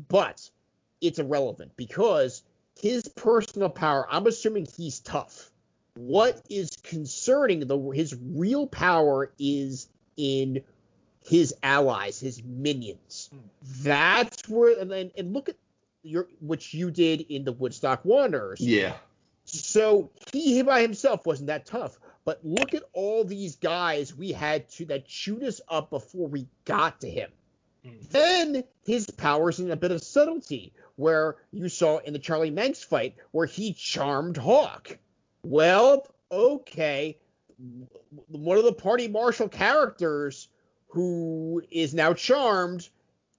[0.08, 0.48] but
[1.00, 2.42] it's irrelevant because
[2.80, 4.06] his personal power.
[4.10, 5.50] I'm assuming he's tough.
[5.96, 10.62] What is concerning the his real power is in
[11.24, 13.30] his allies, his minions.
[13.80, 15.56] That's where and then and look at
[16.02, 18.60] your which you did in the Woodstock Wanderers.
[18.60, 18.94] yeah
[19.44, 21.98] So he by himself wasn't that tough.
[22.24, 26.46] But look at all these guys we had to that chewed us up before we
[26.64, 27.30] got to him.
[27.86, 28.08] Mm.
[28.10, 32.82] Then his powers in a bit of subtlety, where you saw in the Charlie Manx
[32.82, 34.98] fight where he charmed Hawk.
[35.46, 37.18] Well, okay.
[38.26, 40.48] One of the party marshal characters
[40.88, 42.88] who is now charmed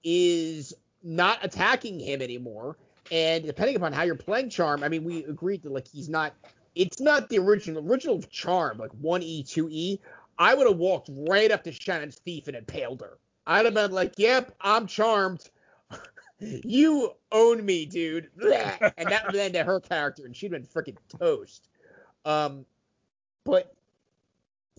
[0.02, 2.76] is not attacking him anymore.
[3.12, 6.34] And depending upon how you're playing Charm, I mean, we agreed that like he's not.
[6.74, 9.98] It's not the original original Charm, like one E, two E.
[10.38, 13.18] I would have walked right up to Shannon's thief and impaled her.
[13.46, 15.50] I'd have been like, "Yep, I'm charmed.
[16.38, 21.68] you own me, dude." and that would to her character, and she'd been freaking toast.
[22.24, 22.64] Um,
[23.44, 23.74] but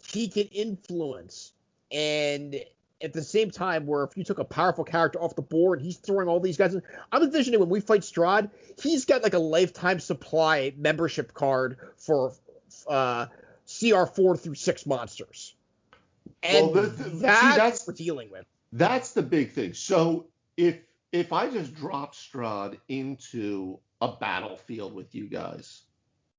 [0.07, 1.53] he can influence.
[1.91, 2.55] And
[3.01, 5.97] at the same time, where if you took a powerful character off the board, he's
[5.97, 6.83] throwing all these guys in.
[7.11, 8.49] I'm envisioning when we fight Strahd,
[8.81, 12.33] he's got like a lifetime supply membership card for
[12.87, 13.27] uh,
[13.67, 15.55] CR4 through six monsters.
[16.43, 18.45] And Well, the- the- see, that's, that's- what we're dealing with.
[18.71, 19.73] That's the big thing.
[19.73, 20.77] So if
[21.11, 25.81] if I just drop Strahd into a battlefield with you guys,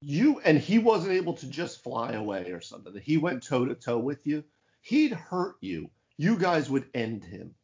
[0.00, 2.94] you and he wasn't able to just fly away or something.
[3.02, 4.44] He went toe to toe with you.
[4.82, 5.90] He'd hurt you.
[6.16, 7.54] You guys would end him,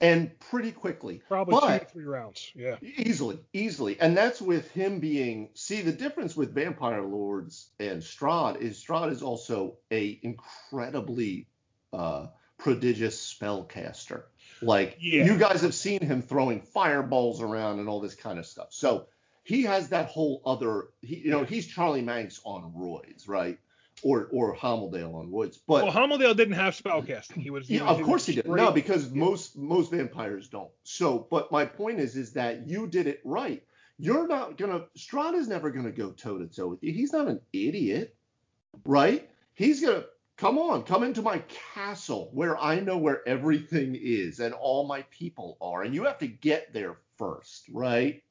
[0.00, 1.22] and pretty quickly.
[1.28, 2.50] Probably two But- to three rounds.
[2.54, 2.76] Yeah.
[2.82, 4.00] Easily, easily.
[4.00, 9.10] And that's with him being see the difference with Vampire Lords and Strahd is Strahd
[9.12, 11.46] is also a incredibly
[11.92, 12.26] uh
[12.58, 14.22] prodigious spellcaster.
[14.60, 15.24] Like Yeah.
[15.24, 18.68] you guys have seen him throwing fireballs around and all this kind of stuff.
[18.70, 19.06] So
[19.44, 23.58] he has that whole other he, you know, he's Charlie Manx on roids, right?
[24.02, 25.58] Or or Homeldale on roids.
[25.66, 27.42] But well, Homeldale didn't have spellcasting.
[27.42, 27.68] He was.
[27.68, 28.46] yeah, of course he did.
[28.46, 30.70] No, because most most vampires don't.
[30.82, 33.62] So, but my point is, is that you did it right.
[33.98, 34.86] You're not gonna.
[34.96, 36.92] Strahd is never gonna go toe to toe with you.
[36.92, 38.16] He's not an idiot,
[38.84, 39.28] right?
[39.54, 40.04] He's gonna
[40.36, 41.38] come on, come into my
[41.74, 46.18] castle where I know where everything is and all my people are, and you have
[46.18, 48.22] to get there first, right?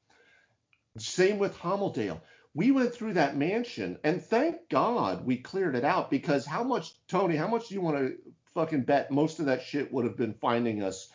[0.98, 2.20] Same with Homeldale.
[2.54, 6.94] We went through that mansion, and thank God we cleared it out because how much,
[7.08, 7.34] Tony?
[7.34, 8.16] How much do you want to
[8.54, 11.08] fucking bet most of that shit would have been finding us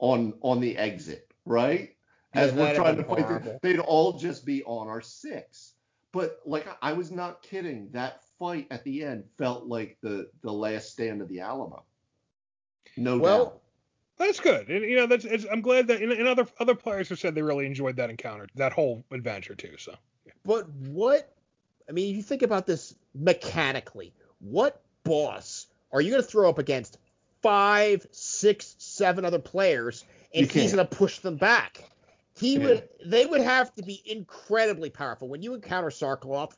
[0.00, 1.90] on on the exit, right?
[2.34, 3.58] As Yeah, we're trying to fight, horrible.
[3.62, 5.74] they'd all just be on our six.
[6.10, 7.90] But like I was not kidding.
[7.92, 11.84] That fight at the end felt like the the last stand of the Alamo.
[12.96, 13.60] No Well, doubt.
[14.16, 14.68] That's good.
[14.68, 15.24] And, you know, that's.
[15.24, 18.10] It's, I'm glad that and, and other other players have said they really enjoyed that
[18.10, 19.74] encounter, that whole adventure too.
[19.78, 19.94] So.
[20.44, 21.34] But what
[21.88, 26.48] I mean, if you think about this mechanically, what boss are you going to throw
[26.48, 26.98] up against
[27.42, 30.04] five, six, seven other players,
[30.34, 31.82] and he's going to push them back?
[32.36, 32.66] He Yeah.
[32.66, 32.88] would.
[33.06, 35.28] They would have to be incredibly powerful.
[35.28, 36.52] When you encounter Sarkloff,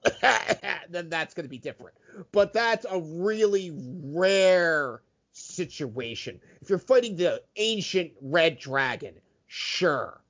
[0.90, 1.96] then that's going to be different.
[2.32, 5.02] But that's a really rare
[5.36, 6.40] situation.
[6.62, 9.14] If you're fighting the ancient red dragon,
[9.46, 10.20] sure.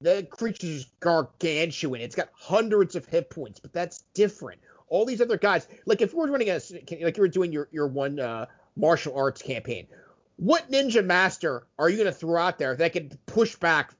[0.00, 2.00] The creature's gargantuan.
[2.00, 4.60] It's got hundreds of hit points, but that's different.
[4.88, 6.60] All these other guys, like if we're running a,
[7.02, 8.46] like you were doing your your one uh,
[8.76, 9.86] martial arts campaign,
[10.36, 13.92] what ninja master are you going to throw out there that can push back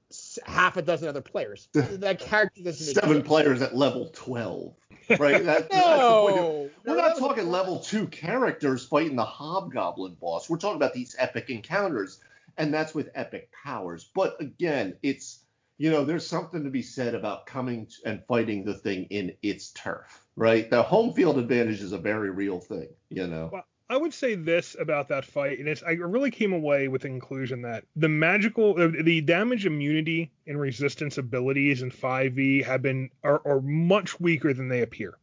[0.47, 1.69] half a dozen other players?
[1.73, 3.27] that character doesn't Seven exist.
[3.27, 4.73] players at level twelve,
[5.11, 5.45] right?
[5.45, 6.37] That, that's the point.
[6.37, 10.49] No, We're no, not was talking level two characters fighting the hobgoblin boss.
[10.49, 12.21] We're talking about these epic encounters,
[12.57, 14.11] and that's with epic powers.
[14.15, 15.41] But again, it's
[15.79, 19.71] you know, there's something to be said about coming and fighting the thing in its
[19.71, 20.69] turf, right?
[20.69, 23.51] The home field advantage is a very real thing, you know.
[23.53, 27.03] Well, I would say this about that fight, and it's I really came away with
[27.03, 32.83] the conclusion that the magical, uh, the damage immunity and resistance abilities in 5e have
[32.83, 35.15] been are, are much weaker than they appear,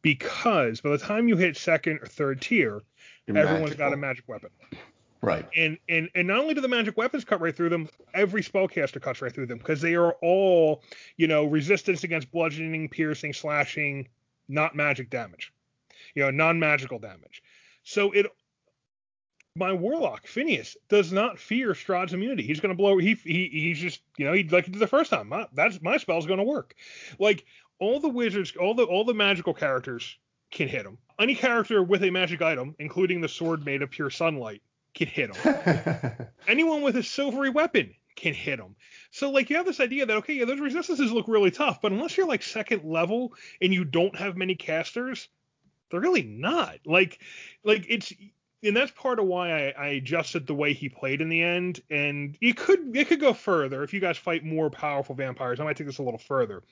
[0.00, 2.80] because by the time you hit second or third tier,
[3.26, 4.48] You're everyone's got a magic weapon,
[5.20, 5.46] right.
[5.54, 9.00] and and and not only do the magic weapons cut right through them, every spellcaster
[9.00, 10.82] cuts right through them because they are all
[11.18, 14.08] you know resistance against bludgeoning, piercing, slashing,
[14.48, 15.52] not magic damage,
[16.14, 17.42] you know, non-magical damage.
[17.90, 18.26] So it
[19.56, 22.44] my warlock Phineas does not fear Strahd's immunity.
[22.44, 22.98] He's going to blow.
[22.98, 25.28] He he he's just you know he like he did the first time.
[25.28, 26.76] My, that's my spell's going to work.
[27.18, 27.44] Like
[27.80, 30.16] all the wizards, all the all the magical characters
[30.52, 30.98] can hit him.
[31.18, 34.62] Any character with a magic item, including the sword made of pure sunlight,
[34.94, 36.26] can hit him.
[36.48, 38.76] Anyone with a silvery weapon can hit him.
[39.10, 41.90] So like you have this idea that okay, yeah, those resistances look really tough, but
[41.90, 45.28] unless you're like second level and you don't have many casters,
[45.90, 46.78] they're really not.
[46.86, 47.20] Like
[47.64, 48.12] like it's
[48.62, 51.80] and that's part of why I, I adjusted the way he played in the end.
[51.90, 55.60] And it could it could go further if you guys fight more powerful vampires.
[55.60, 56.62] I might take this a little further,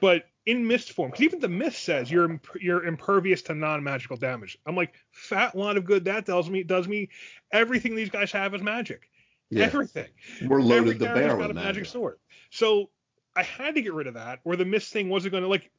[0.00, 4.16] but in mist form, because even the mist says you're imp- you're impervious to non-magical
[4.16, 4.58] damage.
[4.66, 7.10] I'm like, fat lot of good that tells me does me
[7.52, 9.08] everything these guys have is magic.
[9.50, 9.66] yeah.
[9.66, 10.08] Everything.
[10.42, 11.86] We're Every loaded the character's bear got a magic magic.
[11.86, 12.18] sword.
[12.50, 12.90] So
[13.36, 15.70] I had to get rid of that, or the mist thing wasn't going to like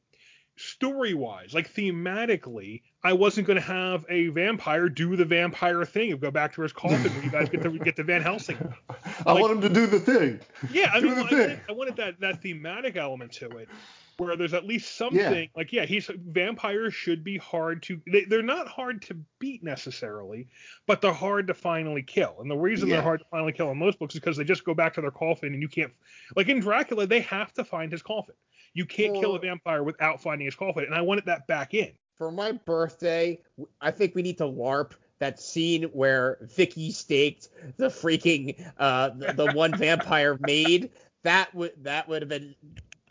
[0.56, 6.12] story wise, like thematically, I wasn't going to have a vampire do the vampire thing
[6.12, 8.56] of go back to his coffin where you guys get to get to Van Helsing.
[9.26, 10.40] I Like- want him to do the thing.
[10.70, 11.38] Yeah, I Do mean, I thing.
[11.38, 13.68] wanted, I wanted that that thematic element to it,
[14.18, 18.42] where there's at least something like yeah, he's vampires should be hard to they, they're
[18.42, 20.46] not hard to beat necessarily,
[20.86, 22.36] but they're hard to finally kill.
[22.40, 22.96] And the reason Yeah.
[22.96, 25.00] they're hard to finally kill in most books is because they just go back to
[25.00, 25.92] their coffin and you can't
[26.36, 28.34] like in Dracula they have to find his coffin.
[28.74, 31.92] You can't kill a vampire without finding his coffin, and I wanted that back in.
[32.16, 33.38] for my birthday,
[33.80, 39.32] I think we need to LARP that scene where Vicky staked the freaking uh the,
[39.32, 40.90] the one vampire maid.
[41.22, 42.54] That would that would have been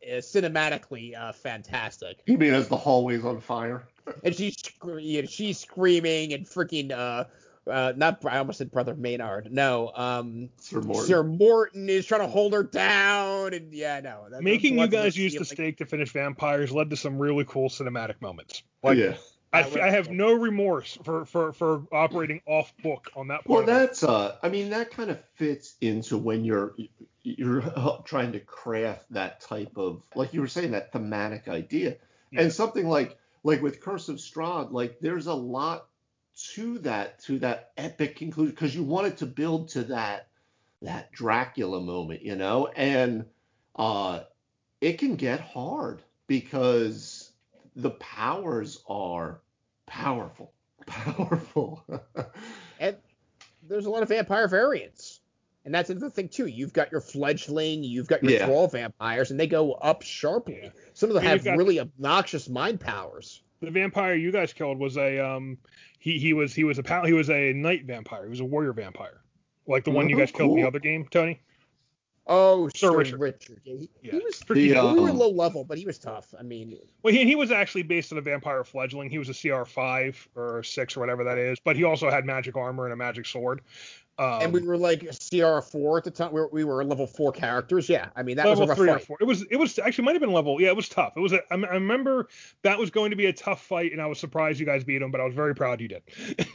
[0.03, 2.21] uh, cinematically uh, fantastic.
[2.25, 3.87] You mean as the hallway's on fire?
[4.23, 4.57] And she's
[4.97, 7.25] you know, she's screaming and freaking uh
[7.67, 9.51] uh not I almost said brother Maynard.
[9.51, 11.05] No, um Sir Morton.
[11.05, 14.25] Sir Morton is trying to hold her down and yeah, no.
[14.29, 15.55] that- Making you guys use the stealing.
[15.73, 18.63] stake to finish vampires led to some really cool cinematic moments.
[18.83, 19.15] yeah.
[19.53, 23.43] I, I f- I have no remorse for, for, for operating off book on that
[23.43, 23.49] part.
[23.49, 26.73] Well, that's uh, I mean, that kind of fits into when you're
[27.23, 27.61] you're
[28.05, 31.97] trying to craft that type of, like you were saying, that thematic idea,
[32.31, 32.43] Yeah.
[32.43, 35.87] and something like like with Curse of Strahd, like there's a lot
[36.53, 40.27] to that to that epic conclusion because you wanted to build to that
[40.81, 43.25] that Dracula moment, you know, and
[43.75, 44.21] uh,
[44.79, 47.31] it can get hard because
[47.75, 49.41] the powers are
[49.85, 50.53] powerful,
[50.87, 51.83] powerful.
[52.79, 52.95] and
[53.67, 55.19] there's a lot of vampire variants.
[55.63, 56.47] And that's another thing too.
[56.47, 58.45] You've got your fledgling, you've got your Yeah.
[58.47, 60.71] thrall vampires, and they go up sharply.
[60.95, 63.43] Some of them And have you've got- really obnoxious mind powers.
[63.61, 65.57] The vampire you guys killed was a um
[65.99, 68.23] he he was he was a pal he was a night vampire.
[68.23, 69.21] He was a warrior vampire.
[69.67, 71.39] Like the one you Oh, guys killed in the other game, Tony.
[72.27, 73.19] Oh, Sir Sir Richard.
[73.19, 73.61] Richard.
[73.63, 74.11] Yeah, he, Yeah.
[74.13, 74.93] he was Pretty The, good.
[74.95, 76.33] we were low level, but he was tough.
[76.39, 79.09] I mean, Well, he, he was actually based on a vampire fledgling.
[79.09, 82.25] He was a CR five or six or whatever that is, but he also had
[82.25, 83.61] magic armor and a magic sword.
[84.17, 86.31] Um, and we were like CR four at the time.
[86.31, 87.89] We were, we were level four characters.
[87.89, 89.17] Yeah, I mean that level was a rough three or four.
[89.19, 90.61] It was it was actually might have been level.
[90.61, 91.13] Yeah, it was tough.
[91.15, 91.33] It was.
[91.33, 92.27] A, I, I remember
[92.61, 95.01] that was going to be a tough fight, and I was surprised you guys beat
[95.01, 96.03] him, but I was very proud you did.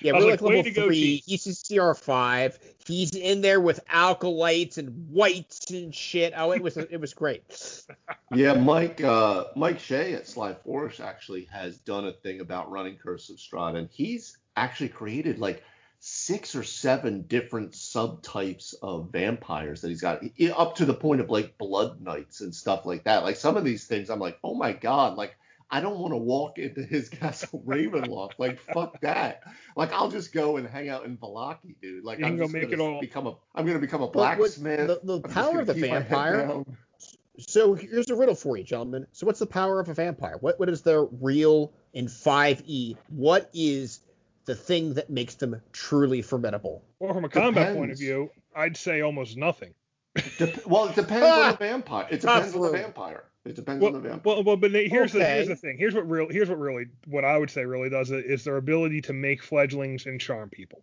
[0.00, 1.20] Yeah, we're like, like, way level to go, three.
[1.20, 1.24] Chief.
[1.24, 2.58] He's a CR five.
[2.86, 6.32] He's in there with alkalites and whites and shit.
[6.36, 7.84] Oh, it was it was great.
[8.34, 12.96] Yeah, Mike uh, Mike Shea at Sly Flourish actually has done a thing about running
[12.96, 15.62] Curse of Strahd, and he's actually created like
[16.06, 20.22] six or seven different subtypes of vampires that he's got,
[20.54, 23.22] up to the point of like blood knights and stuff like that.
[23.22, 25.34] Like some of these things, I'm like, oh my god, like
[25.70, 28.32] I don't want to walk into his castle Ravenloft.
[28.36, 29.40] Like fuck that.
[29.76, 32.04] Like I'll just go and hang out in Vallaki, dude.
[32.04, 34.14] Like You I'm gonna make gonna it all- become a I'm gonna become a But
[34.16, 34.86] what- blacksmith.
[34.86, 36.64] the- the power of the keep my head vampire-
[37.38, 39.06] So here's a riddle for you, gentlemen.
[39.12, 40.36] So what's the power of a vampire?
[40.40, 42.98] What what is their real in 5e?
[43.08, 44.00] What is
[44.46, 46.84] the thing that makes them truly formidable?
[46.98, 49.74] Or from a combat point of view, I'd say almost nothing.
[50.38, 52.06] Dep- well, it depends on the vampire.
[52.10, 53.24] It Tough depends on the vampire.
[53.44, 54.20] It depends Well, on the vampire.
[54.36, 55.76] well, well, but here's the here's the thing.
[55.78, 58.56] Here's what real here's what really what I would say really does it is their
[58.56, 60.82] ability to make fledglings and charm people.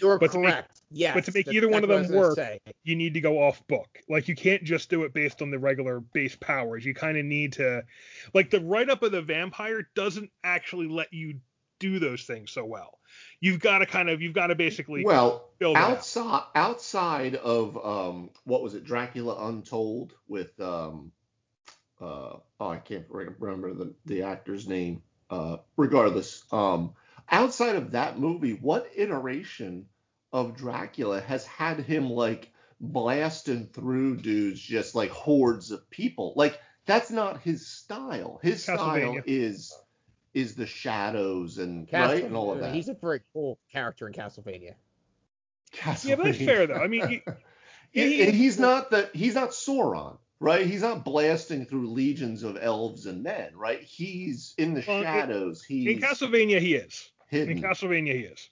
[0.00, 0.80] You're But to make- correct.
[0.90, 1.14] yes.
[1.14, 2.58] but to make that's either one of them what I was work, say.
[2.84, 3.86] you need to go off book.
[4.08, 6.84] Like you can't just do it based on the regular base powers.
[6.86, 7.82] You kind of need to
[8.32, 11.34] like the write up of the vampire doesn't actually let you
[11.80, 12.98] do those things so well.
[13.40, 15.90] You've got to kind of you've got to basically well, build it out.
[15.90, 21.10] outside outside of um, what was it, Dracula Untold with um,
[22.00, 25.02] uh, oh, I can't remember the the actor's name.
[25.28, 26.92] Uh, regardless, um,
[27.30, 29.86] outside of that movie, what iteration
[30.32, 32.50] of Dracula has had him like
[32.80, 36.32] blasting through dudes just like hordes of people?
[36.36, 38.40] Like that's not his style.
[38.42, 39.72] His style is
[40.34, 42.74] is the shadows and right and all of that.
[42.74, 44.74] He's a very cool character in Castlevania.
[46.04, 46.74] Yeah, but that's fair though.
[46.74, 47.22] I mean, he,
[47.92, 50.64] He- and he's not the he's not Sauron, right?
[50.66, 53.80] He's not blasting through legions of elves and men, right?
[53.82, 55.64] He's in the Well, shadows.
[55.64, 57.10] He's in Castlevania he is.
[57.28, 57.56] hidden.
[57.58, 58.48] In Castlevania he is.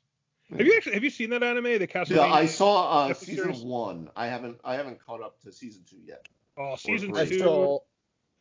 [0.50, 2.16] Have you actually have you seen that anime, the Castlevania?
[2.16, 3.60] yeah, I saw uh, season series?
[3.62, 4.10] one.
[4.16, 6.26] I haven't I haven't caught up to season two yet.
[6.56, 7.38] Oh, season two.
[7.38, 7.78] saw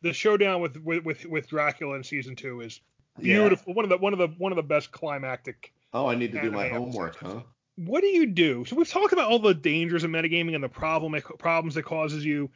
[0.02, 2.80] the showdown with, with with with Dracula in season two is
[3.20, 3.40] Yeah.
[3.40, 3.74] beautiful.
[3.74, 5.72] One of the one of the one of the best climactic.
[5.92, 7.34] Oh, I need to do my homework, episodes.
[7.34, 7.42] huh?
[7.76, 8.64] What do you do?
[8.64, 11.84] So we've talked about all the dangers of metagaming and the problem it, problems it
[11.84, 12.50] causes you.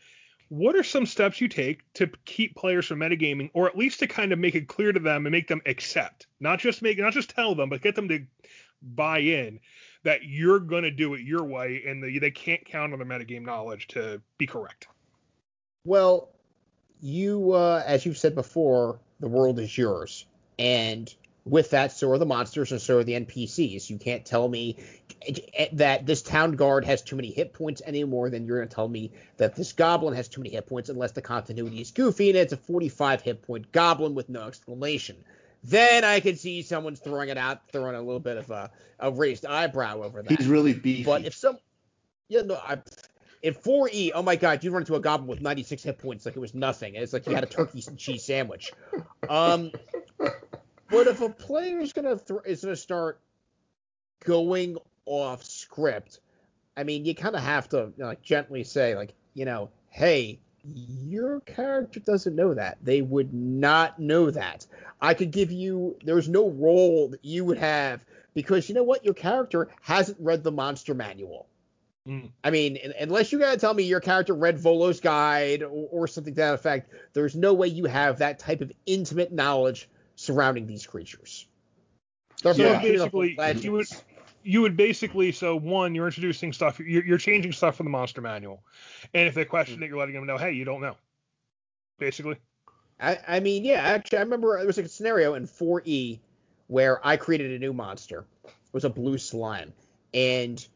[0.48, 4.06] What are some steps you take to keep players from metagaming, or at least to
[4.06, 7.14] kind of make it clear to them and make them accept, not just make, not
[7.14, 8.26] just tell them, but get them to
[8.82, 9.60] buy in
[10.02, 13.06] that you're going to do it your way and the, they can't count on their
[13.06, 14.88] metagame knowledge to be correct.
[15.84, 16.30] Well,
[17.00, 20.26] you, uh, as you've said before, the world is yours,
[20.58, 21.12] and
[21.44, 23.90] with that, so are the monsters, and so are the NPCs.
[23.90, 24.76] You can't tell me
[25.72, 28.74] that this town guard has too many hit points any more than you're going to
[28.74, 32.30] tell me that this goblin has too many hit points, unless the continuity is goofy
[32.30, 35.16] and it's a 45 hit point goblin with no explanation.
[35.64, 39.10] Then I could see someone's throwing it out, throwing a little bit of a, a
[39.12, 40.38] raised eyebrow over that.
[40.38, 41.04] He's really beefy.
[41.04, 41.58] But if some,
[42.28, 42.78] yeah, no, I,
[43.42, 46.36] in 4E, oh my god, you run into a goblin with 96 hit points like
[46.36, 46.94] it was nothing.
[46.96, 48.72] It's like you had a turkey and cheese sandwich.
[49.28, 49.70] Um,
[50.92, 53.18] But if a player is gonna th- is gonna start
[54.24, 54.76] going
[55.06, 56.20] off script,
[56.76, 59.70] I mean, you kind of have to you know, like gently say like, you know,
[59.88, 62.76] hey, your character doesn't know that.
[62.82, 64.66] They would not know that.
[65.00, 69.02] I could give you there's no role that you would have because you know what,
[69.02, 71.46] your character hasn't read the monster manual.
[72.06, 72.32] Mm.
[72.44, 76.06] I mean, un- unless you gotta tell me your character read Volo's guide or, or
[76.06, 79.88] something to that effect, there's no way you have that type of intimate knowledge
[80.22, 81.46] surrounding these creatures.
[82.44, 82.80] Yeah.
[82.80, 83.86] basically, you would
[84.44, 88.20] you would basically so one you're introducing stuff you're, you're changing stuff from the monster
[88.20, 88.62] manual,
[89.14, 89.84] and if they question hmm.
[89.84, 90.96] it, you're letting them know, hey, you don't know.
[91.98, 92.36] Basically,
[93.00, 96.18] I, I mean, yeah, actually, I remember there was a scenario in 4E
[96.68, 98.24] where I created a new monster.
[98.44, 99.72] It was a blue slime,
[100.14, 100.66] and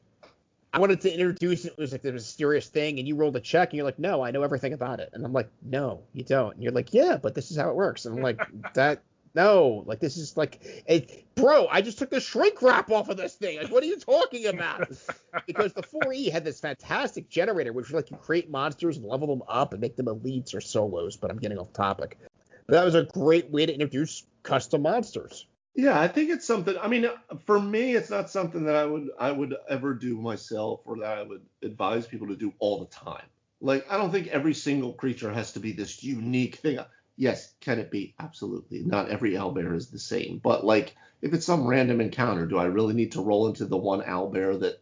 [0.73, 1.73] I wanted to introduce it.
[1.73, 4.23] It was like the mysterious thing, and you rolled a check, and you're like, "No,
[4.23, 7.17] I know everything about it." And I'm like, "No, you don't." And you're like, "Yeah,
[7.17, 8.41] but this is how it works." And I'm like,
[8.75, 9.03] "That."
[9.37, 13.19] No, like this is like, it, bro, I just took the shrink wrap off of
[13.19, 13.59] this thing.
[13.59, 14.89] Like, what are you talking about?
[15.47, 19.29] because the 4E had this fantastic generator, which was like you create monsters and level
[19.29, 21.19] them up and make them elites or solos.
[21.19, 22.19] But I'm getting off topic.
[22.67, 25.47] But that was a great way to introduce custom monsters.
[25.75, 26.75] Yeah, I think it's something.
[26.81, 27.07] I mean,
[27.45, 31.19] for me, it's not something that I would I would ever do myself, or that
[31.19, 33.27] I would advise people to do all the time.
[33.61, 36.79] Like, I don't think every single creature has to be this unique thing.
[37.17, 38.15] Yes, can it be?
[38.19, 38.81] Absolutely.
[38.81, 42.65] Not every owlbear is the same, but like, if it's some random encounter, do I
[42.65, 44.77] really need to roll into the one owlbear that,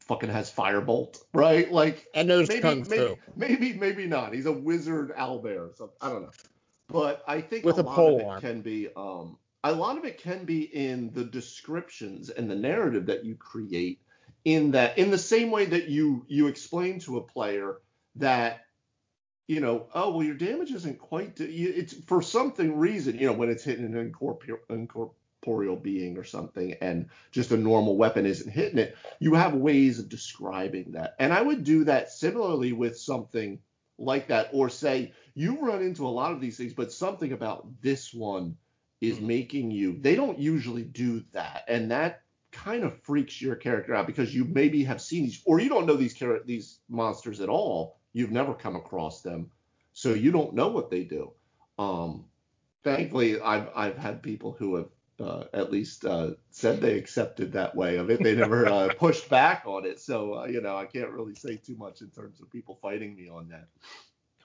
[0.00, 1.70] fucking has firebolt, right?
[1.70, 4.34] Like, And knows maybe, kung maybe, maybe, maybe not.
[4.34, 5.76] He's a wizard owlbear.
[5.76, 6.30] So I don't know.
[6.88, 8.40] But I think With a a lot of it arm.
[8.40, 13.06] can be um a lot of it can be in the descriptions and the narrative
[13.06, 14.00] that you create
[14.44, 17.78] in that in the same way that you you explain to a player
[18.16, 18.63] that
[19.46, 23.50] you know oh well your damage isn't quite it's for something reason you know when
[23.50, 28.78] it's hitting an incorporeal, incorporeal being or something and just a normal weapon isn't hitting
[28.78, 31.14] it you have ways of describing that.
[31.18, 33.58] And i would do that similarly with something
[33.98, 37.66] like that or say you run into a lot of these things but something about
[37.82, 38.56] this one
[39.00, 39.26] is Mhm.
[39.26, 41.64] making you they don't usually do that.
[41.68, 42.22] And that
[42.52, 45.86] kind of freaks your character out because you maybe have seen these or you don't
[45.86, 49.50] know these char- these monsters at all you've never come across them
[49.92, 51.30] so you don't know what they do
[51.78, 52.24] um
[52.82, 54.88] thankfully i've i've had people who have
[55.20, 59.28] uh, at least uh, said they accepted that way of it they never uh, pushed
[59.28, 62.40] back on it so uh, you know i can't really say too much in terms
[62.40, 63.68] of people fighting me on that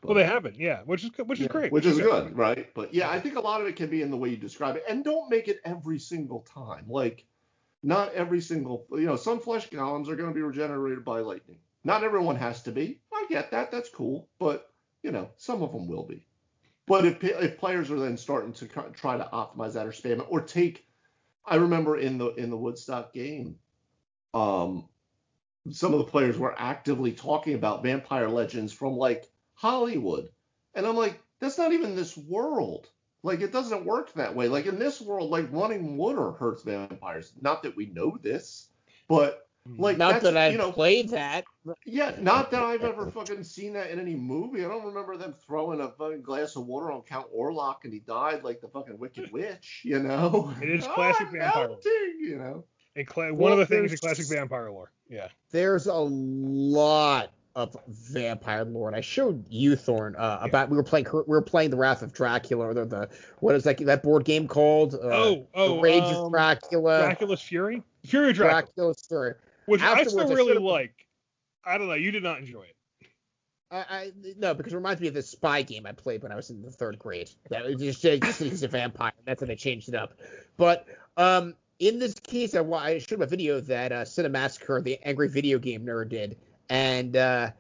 [0.04, 2.74] well, they haven't, yeah, which is which is yeah, great, Which is good, right?
[2.74, 4.78] But yeah, I think a lot of it can be in the way you describe
[4.78, 6.86] it, and don't make it every single time.
[6.88, 7.26] Like,
[7.84, 11.60] not every single, you know, some flesh golems are going to be regenerated by lightning.
[11.84, 13.02] Not everyone has to be.
[13.30, 13.72] Get that.
[13.72, 14.74] That's cool, but
[15.04, 16.26] you know, some of them will be.
[16.88, 20.26] But if if players are then starting to try to optimize that or spam it
[20.28, 20.88] or take,
[21.46, 23.58] I remember in the in the Woodstock game,
[24.34, 24.90] um,
[25.72, 30.30] some of the players were actively talking about vampire legends from like Hollywood.
[30.74, 32.90] And I'm like, that's not even this world.
[33.22, 34.48] Like it doesn't work that way.
[34.48, 37.32] Like in this world, like running water hurts vampires.
[37.40, 38.70] Not that we know this,
[39.08, 39.49] but.
[39.78, 41.46] Like Not that I've you know, played that.
[41.86, 44.66] yeah, not that I've ever fucking seen that in any movie.
[44.66, 48.00] I don't remember them throwing a fucking glass of water on Count Orlok and he
[48.00, 50.54] died like the fucking Wicked Witch, you know?
[50.62, 51.68] It is classic I'm vampire.
[51.68, 52.66] melting, you know.
[52.96, 54.92] A cla- one Well, of the things in classic vampire lore.
[55.10, 55.28] Yeah.
[55.52, 60.84] There's a lot of vampire lore, and I showed you Thorn uh, about we were
[60.84, 63.10] playing we were playing the Wrath of Dracula or the, the
[63.40, 64.94] what is that that board game called?
[64.96, 67.00] Uh, oh, oh, the Rage um, of Dracula.
[67.02, 69.34] Dracula's Fury, Fury of Dracula, Dracula's story.
[69.70, 71.06] Which I still really should've- like.
[71.66, 71.94] I don't know.
[71.94, 72.76] You did not enjoy it.
[73.72, 76.36] I, I no, because it reminds me of this spy game I played when I
[76.36, 77.30] was in the third grade.
[77.50, 79.12] That was just just he's a vampire.
[79.26, 80.14] That's how they changed it up.
[80.58, 85.28] But um, in this case, I, I showed a video that uh, Cinemassacre, the angry
[85.28, 86.38] video game nerd, did,
[86.70, 87.52] and uh,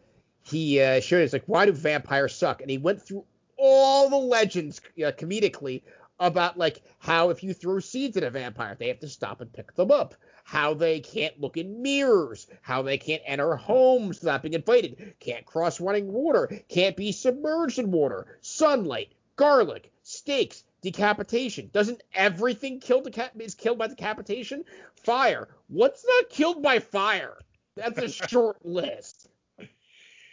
[0.41, 3.26] he uh, showed us like why do vampires suck, and he went through
[3.57, 5.84] all the legends uh, comedically
[6.20, 9.53] about like how if you throw seeds at a vampire, they have to stop and
[9.53, 10.16] pick them up.
[10.50, 15.45] How they can't look in mirrors, how they can't enter homes without being invited, can't
[15.45, 21.70] cross running water, can't be submerged in water, sunlight, garlic, steaks, decapitation.
[21.72, 24.66] Doesn't everything kill deca- is killed by decapitation?
[24.95, 25.50] Fire.
[25.68, 27.38] What's not killed by fire?
[27.76, 29.28] That's a short list.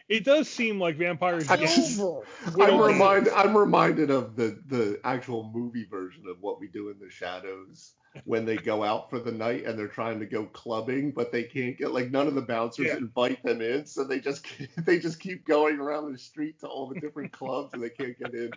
[0.08, 1.48] It does seem like vampires.
[1.48, 2.26] I get- Silver.
[2.46, 2.86] I'm Widowmaker.
[2.88, 7.10] reminded I'm reminded of the the actual movie version of what we do in the
[7.10, 7.92] shadows
[8.24, 11.42] when they go out for the night and they're trying to go clubbing but they
[11.42, 12.96] can't get like none of the bouncers Yeah.
[12.96, 14.46] invite them in so they just
[14.86, 18.18] they just keep going around the street to all the different clubs and they can't
[18.18, 18.50] get in.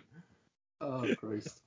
[0.80, 1.60] Oh Christ.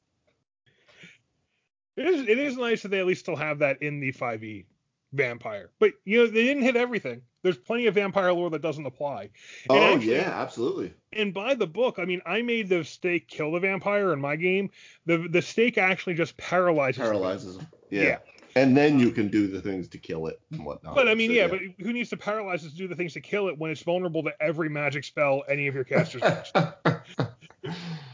[1.98, 4.66] It is it is nice that they at least still have that in the 5e
[5.14, 5.70] vampire.
[5.80, 7.22] But you know, they didn't hit everything.
[7.44, 9.30] There's plenty of vampire lore that doesn't apply.
[9.70, 10.94] Oh actually- yeah, absolutely.
[11.12, 14.36] And by the book, I mean I made the stake kill the vampire in my
[14.36, 14.70] game.
[15.06, 17.00] The the stake actually just paralyzes.
[17.00, 17.68] Paralyzes them.
[17.90, 18.02] Yeah.
[18.04, 18.18] Yeah.
[18.56, 20.94] And then you can do the things to kill it and whatnot.
[20.94, 23.14] But I mean, So, yeah, but who needs to paralyze it to do the things
[23.14, 26.22] to kill it when it's vulnerable to every magic spell any of your casters?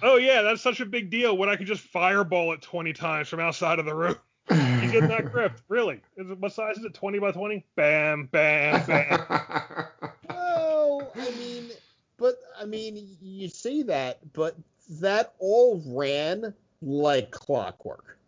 [0.02, 3.28] Oh yeah, that's such a big deal when I could just fireball it 20 times
[3.28, 4.16] from outside of the room.
[4.92, 6.02] Get that crypt, really?
[6.18, 6.94] Is it, what size is it?
[6.94, 7.66] 20 by 20?
[7.76, 9.26] Bam, bam, bam.
[10.30, 11.70] Well, I mean,
[12.18, 14.56] but I mean, you say that, but
[14.90, 18.19] that all ran like clockwork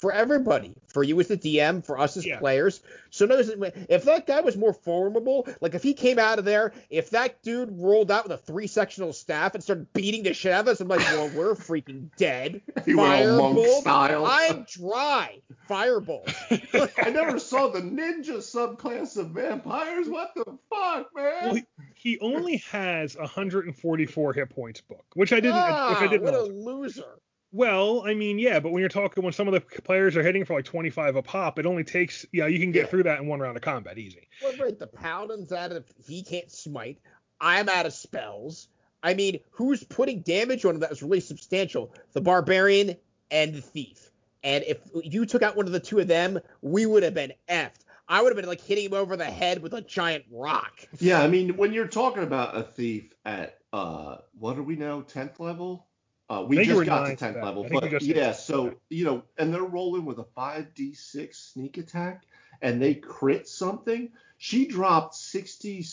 [0.00, 2.38] for everybody, for you as the DM, for us as Yeah.
[2.38, 2.80] players.
[3.10, 3.50] So notice
[3.88, 7.42] if that guy was more formidable, like if he came out of there, if that
[7.42, 10.68] dude rolled out with a three sectional staff and started beating the shit out of
[10.68, 12.62] us, I'm like, well, we're freaking dead.
[12.86, 13.80] you went all monk Firebolt?
[13.82, 14.26] style.
[14.26, 15.40] I'm dry.
[15.68, 16.26] Fireball.
[16.50, 20.08] I never saw the ninja subclass of vampires.
[20.08, 21.32] What the fuck, man?
[21.42, 21.62] Well, he,
[21.94, 25.56] he only has 144 hit points book, which I didn't.
[25.62, 26.22] ah, which I didn't.
[26.22, 27.18] what a loser.
[27.52, 30.44] Well, I mean, yeah, but when you're talking when some of the players are hitting
[30.44, 32.86] for like 25 a pop, it only takes yeah, you can get Yeah.
[32.86, 34.28] through that in one round of combat easy.
[34.42, 36.98] Well, right, the paladin's out of he can't smite.
[37.40, 38.68] I'm out of spells.
[39.02, 41.92] I mean, who's putting damage on him that was really substantial?
[42.12, 42.96] The barbarian
[43.30, 44.10] and the thief.
[44.44, 47.32] And if you took out one of the two of them, we would have been
[47.48, 47.80] effed.
[48.08, 50.86] I would have been like hitting him over the head with a giant rock.
[50.98, 55.00] Yeah, I mean, when you're talking about a thief at uh, what are we now,
[55.02, 55.86] tenth level?
[56.30, 58.66] Uh, we just got to ninth, tenth uh, level, I think we but yeah, so
[58.66, 58.70] yeah.
[58.88, 62.22] you know, and they're rolling with a five d six sneak attack,
[62.62, 64.10] and they crit something.
[64.38, 65.84] She dropped sixty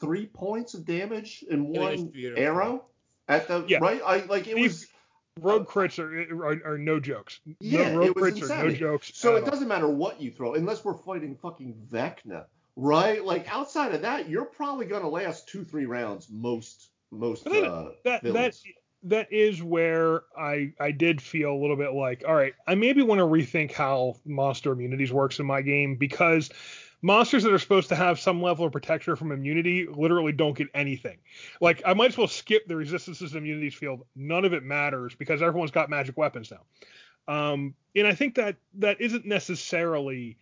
[0.00, 2.86] three points of damage in one arrow
[3.28, 3.78] at the Yeah.
[3.78, 4.00] right.
[4.04, 4.86] I like it Thief- was.
[5.40, 7.38] Rogue crits are, are, are no jokes.
[7.60, 9.12] Yeah, no, rogue it was crits are no jokes.
[9.14, 9.50] So it all.
[9.50, 13.24] doesn't matter what you throw, unless we're fighting fucking Vecna, right?
[13.24, 17.64] Like outside of that, you're probably gonna last two, three rounds most most But then
[17.66, 18.64] uh, that that villains.
[19.04, 23.02] That is where I I did feel a little bit like, all right, I maybe
[23.02, 26.50] want to rethink how monster immunities works in my game because
[27.00, 30.68] monsters that are supposed to have some level of protection from immunity literally don't get
[30.74, 31.18] anything.
[31.60, 34.04] Like I might as well skip the resistances and immunities field.
[34.16, 36.64] None of it matters because everyone's got magic weapons now.
[37.32, 40.38] Um, and I think that that isn't necessarily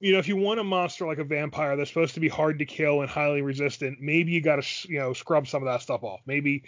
[0.00, 2.58] you know, if you want a monster like a vampire that's supposed to be hard
[2.58, 5.82] to kill and highly resistant, maybe you got to, you know, scrub some of that
[5.82, 6.20] stuff off.
[6.24, 6.64] Maybe,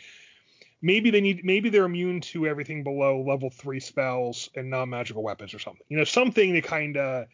[0.82, 5.54] maybe they need, maybe they're immune to everything below level three spells and non-magical weapons
[5.54, 5.86] or something.
[5.88, 7.26] You know, something to kind of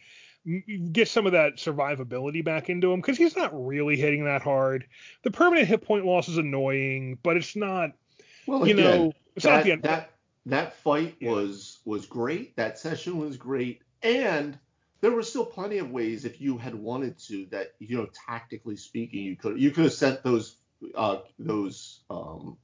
[0.92, 4.86] get some of that survivability back into him because he's not really hitting that hard.
[5.24, 7.90] The permanent hit point loss is annoying, but it's not,
[8.46, 9.82] well, you again, know, it's not that, the end.
[9.82, 10.10] that
[10.46, 11.32] that fight Yeah.
[11.32, 12.56] was was great.
[12.56, 14.58] That session was great, and
[15.00, 18.76] there were still plenty of ways if you had wanted to that you know tactically
[18.76, 20.56] speaking you could you could have sent those
[20.94, 22.56] uh those um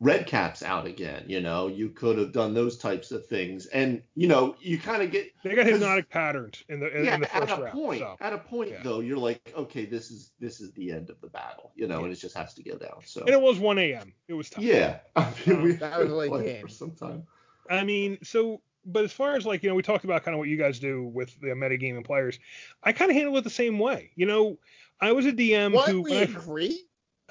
[0.00, 4.02] red caps out again you know you could have done those types of things and
[4.14, 7.20] you know you kind of get they got hypnotic patterns in the in, yeah in
[7.20, 7.72] the at first a round.
[7.72, 8.16] point so.
[8.20, 8.82] at a point yeah.
[8.82, 11.98] though you're like okay this is this is the end of the battle you know
[12.00, 12.04] Yeah.
[12.04, 14.12] and it just has to go down so And it was 1 a.m.
[14.28, 14.64] It was tough.
[14.64, 16.62] yeah I mean, we That was a late played game.
[16.62, 17.26] for some time
[17.70, 20.38] I mean, so, but as far as like, you know, we talked about kind of
[20.38, 22.38] what you guys do with the metagaming players.
[22.82, 24.10] I kind of handle it the same way.
[24.16, 24.58] You know,
[25.00, 26.84] I was a DM What who, we I, agree?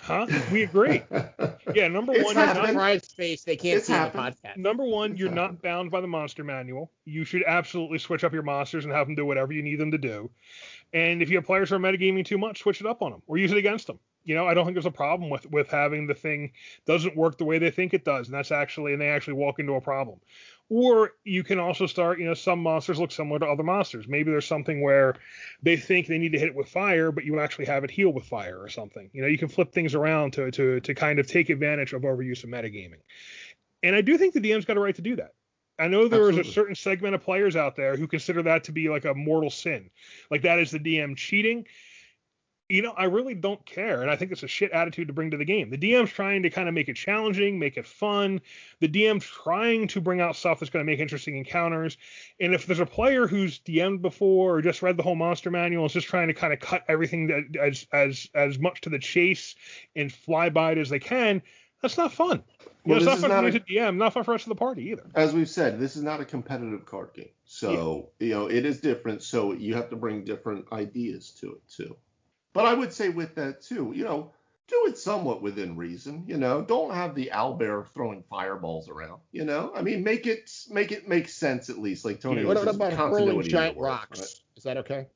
[0.03, 0.27] Huh?
[0.51, 1.01] We agree.
[1.73, 2.65] Yeah, number It's one, you're happened.
[2.65, 3.43] not, Brian's face.
[3.45, 4.57] They can't It's see in the podcast.
[4.57, 6.91] number one, you're not bound by the monster manual.
[7.05, 9.89] You should absolutely switch up your monsters and have them do whatever you need them
[9.91, 10.29] to do.
[10.91, 13.21] And if you have players who are metagaming too much, switch it up on them
[13.27, 13.97] or use it against them.
[14.25, 16.51] You know, I don't think there's a problem with with having the thing
[16.85, 19.59] doesn't work the way they think it does, and that's actually and they actually walk
[19.59, 20.19] into a problem.
[20.69, 24.07] Or you can also start, you know, some monsters look similar to other monsters.
[24.07, 25.15] Maybe there's something where
[25.61, 28.09] they think they need to hit it with fire, but you actually have it heal
[28.09, 29.09] with fire or something.
[29.13, 32.03] You know, you can flip things around to to to kind of take advantage of
[32.03, 33.01] overuse of metagaming.
[33.83, 35.33] And I do think the DM's got a right to do that.
[35.77, 38.71] I know there is a certain segment of players out there who consider that to
[38.71, 39.89] be like a mortal sin.
[40.29, 41.65] Like that is the DM cheating.
[42.73, 44.01] You know, I really don't care.
[44.01, 45.69] And I think it's a shit attitude to bring to the game.
[45.69, 48.41] The DM's trying to kind of make it challenging, make it fun.
[48.79, 51.97] The DM's trying to bring out stuff that's going to make interesting encounters.
[52.39, 55.85] And if there's a player who's DM'd before or just read the whole monster manual
[55.85, 58.97] is just trying to kind of cut everything that, as as as much to the
[58.97, 59.53] chase
[59.95, 61.43] and fly by it as they can,
[61.83, 62.41] that's not fun.
[62.59, 64.43] You Well, know, it's is not fun for me a DM, not fun for us
[64.43, 65.05] to the party either.
[65.13, 67.29] as we've said, this is not a competitive card game.
[67.45, 69.21] So, you know, it is different.
[69.21, 71.95] So you have to bring different ideas to it too.
[72.53, 74.31] But I would say with that too, you know,
[74.67, 76.23] do it somewhat within reason.
[76.27, 79.19] You know, don't have the owlbear throwing fireballs around.
[79.31, 82.05] You know, I mean, make it make it make sense at least.
[82.05, 84.19] Like Tony What was about hurling giant world, rocks?
[84.19, 84.29] right?
[84.55, 85.07] Is that okay?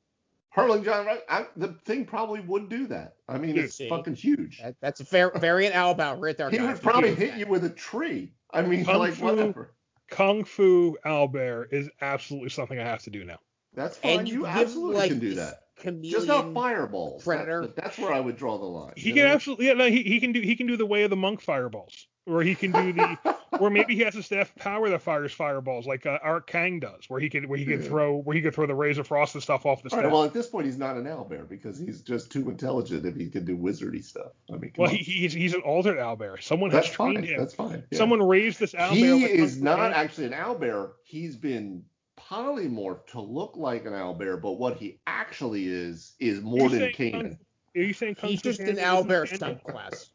[0.50, 1.18] Hurling giant rock.
[1.28, 3.14] I, the thing probably would do that.
[3.28, 3.88] I mean, You it's see.
[3.88, 4.60] fucking huge.
[4.60, 6.50] That, that's a fair variant owlbear right there.
[6.50, 6.66] He guys.
[6.74, 7.38] would probably hit that.
[7.38, 8.32] you with a tree.
[8.50, 9.74] I mean, Kung like Fu- whatever.
[10.10, 13.38] Kung Fu Owlbear is absolutely something I have to do now.
[13.74, 14.20] That's fine.
[14.20, 15.60] And You, you give absolutely like can do this that.
[15.80, 16.12] Chameleon.
[16.12, 17.24] Just not fireballs.
[17.24, 17.62] predator.
[17.62, 18.92] That's, that's where I would draw the line.
[18.96, 19.32] He can know?
[19.34, 21.40] absolutely yeah, no, he, he can do he can do the way of the monk
[21.40, 22.06] fireballs.
[22.26, 25.86] Or he can do the or maybe he has a staff power that fires fireballs
[25.86, 27.88] like uh, Art Kang does, where he could where he could Yeah.
[27.88, 30.04] throw where he could throw the razor frost and stuff off the All staff.
[30.04, 33.16] right, well, at this point, he's not an owlbear because he's just too intelligent if
[33.16, 34.32] he can do wizardy stuff.
[34.52, 36.42] I mean, well, he, he's he's an altered owlbear.
[36.42, 37.24] Someone that's has trained fine.
[37.24, 37.38] him.
[37.38, 37.82] That's fine.
[37.90, 37.96] yeah.
[37.98, 38.90] Someone raised this owlbear.
[38.92, 40.90] he like is not actually an owlbear.
[41.04, 41.84] He's been
[42.30, 47.12] polymorphed to look like an owlbear, but what he actually is is Morden saying Kung
[47.12, 47.38] Kanan.
[47.76, 50.10] Are you saying Kung He's Fu just an Panda isn't Owlbear subclass.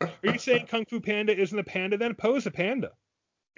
[0.00, 1.96] Are you saying Kung Fu Panda isn't a panda?
[1.96, 2.92] Then pose a panda.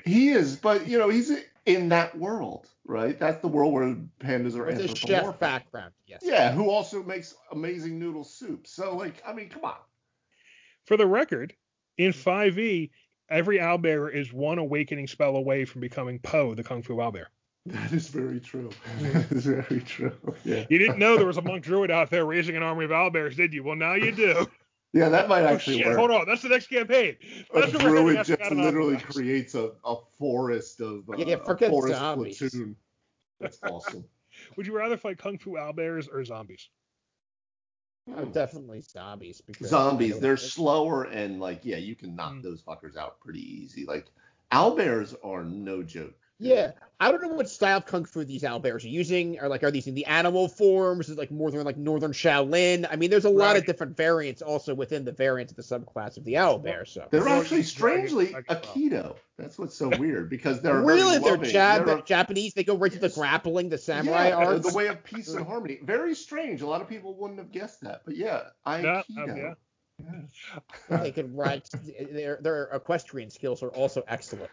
[0.05, 1.33] He is, but you know, he's
[1.67, 3.19] in that world, right?
[3.19, 5.41] That's the world where pandas are With a chef anthropomorphic.
[5.41, 6.21] background, yes.
[6.23, 8.67] Yeah, who also makes amazing noodle soup.
[8.67, 9.77] So, like, I mean, come on.
[10.87, 11.55] For the record,
[11.99, 12.91] in 5e,
[13.29, 17.27] every owlbear is one awakening spell away from becoming Po, the Kung Fu owlbear.
[17.73, 18.71] That is very true.
[19.01, 20.13] That is very true.
[20.45, 20.65] Yeah.
[20.71, 23.37] You didn't know there was a monk druid out there raising an army of owlbears,
[23.37, 23.63] did you?
[23.63, 24.47] Well, now you do.
[24.93, 25.99] Yeah, that might Oh, actually shit, work.
[25.99, 27.15] hold on, that's the next campaign.
[27.55, 28.17] A That's what we're druid heading.
[28.17, 29.13] just That's got an literally opera.
[29.13, 32.39] creates a, a forest of uh, Yeah, a forest zombies.
[32.39, 32.75] platoon.
[33.39, 34.05] That's awesome.
[34.57, 36.69] Would you rather fight Kung Fu owlbears or zombies?
[38.17, 39.41] Oh, definitely zombies.
[39.41, 42.43] Because Zombies, they're don't- slower and like yeah, you can knock Mm.
[42.43, 43.85] those fuckers out pretty easy.
[43.87, 44.07] Like
[44.53, 46.15] owlbears are no joke.
[46.41, 49.39] Yeah, I don't know what style of kung fu these owlbears are using.
[49.39, 51.07] Are like, are these in the animal forms?
[51.09, 52.87] Is it like northern, like northern Shaolin?
[52.91, 56.17] I mean, there's a lot of different variants also within the variants of the subclass
[56.17, 56.89] of the owlbear.
[56.89, 59.17] So They're Well, actually strangely I can- Aikido.
[59.39, 61.51] That's what's so weird because they're really, very they're loving.
[61.51, 62.53] Jap- They're- Japanese.
[62.55, 64.71] They go right to the grappling, the samurai yeah, arts.
[64.71, 65.79] the way of peace and harmony.
[65.83, 66.61] Very strange.
[66.61, 69.31] A lot of people wouldn't have guessed that, but yeah, Yeah, Aikido.
[69.31, 69.55] um, yeah.
[70.89, 71.63] They can ride.
[72.11, 74.51] Their their equestrian skills are also excellent.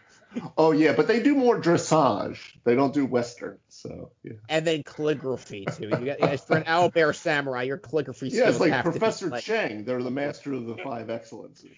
[0.56, 2.38] Oh yeah, but they do more dressage.
[2.64, 3.58] They don't do western.
[3.68, 4.32] So yeah.
[4.48, 5.84] And then calligraphy too.
[5.88, 9.28] You got, as for an owlbear samurai, your calligraphy skills Yeah, it's like have Professor
[9.28, 9.84] like- Chang.
[9.84, 11.70] They're the master of the five excellences.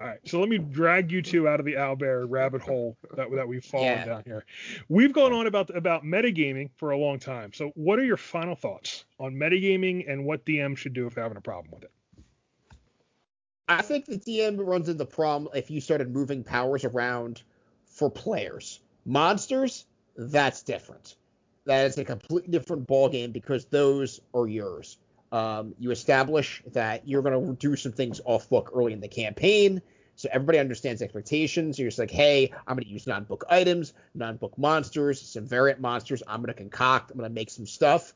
[0.00, 3.30] All right, so let me drag you two out of the owlbear rabbit hole that,
[3.36, 4.04] that we've fallen Yeah.
[4.06, 4.44] down here.
[4.88, 7.52] We've gone on about about metagaming for a long time.
[7.52, 11.22] So, what are your final thoughts on metagaming and what DM should do if they're
[11.24, 11.90] having a problem with it?
[13.68, 17.42] I think the DM runs into problem if you started moving powers around
[17.86, 18.80] for players.
[19.06, 19.86] Monsters,
[20.16, 21.16] that's different.
[21.64, 24.98] That is a completely different ballgame because those are yours.
[25.32, 29.08] Um, you establish that you're going to do some things off book early in the
[29.08, 29.80] campaign,
[30.14, 31.78] so everybody understands expectations.
[31.78, 35.46] You're just like, hey, I'm going to use non book items, non book monsters, some
[35.46, 36.22] variant monsters.
[36.28, 38.12] I'm going to concoct, I'm going to make some stuff,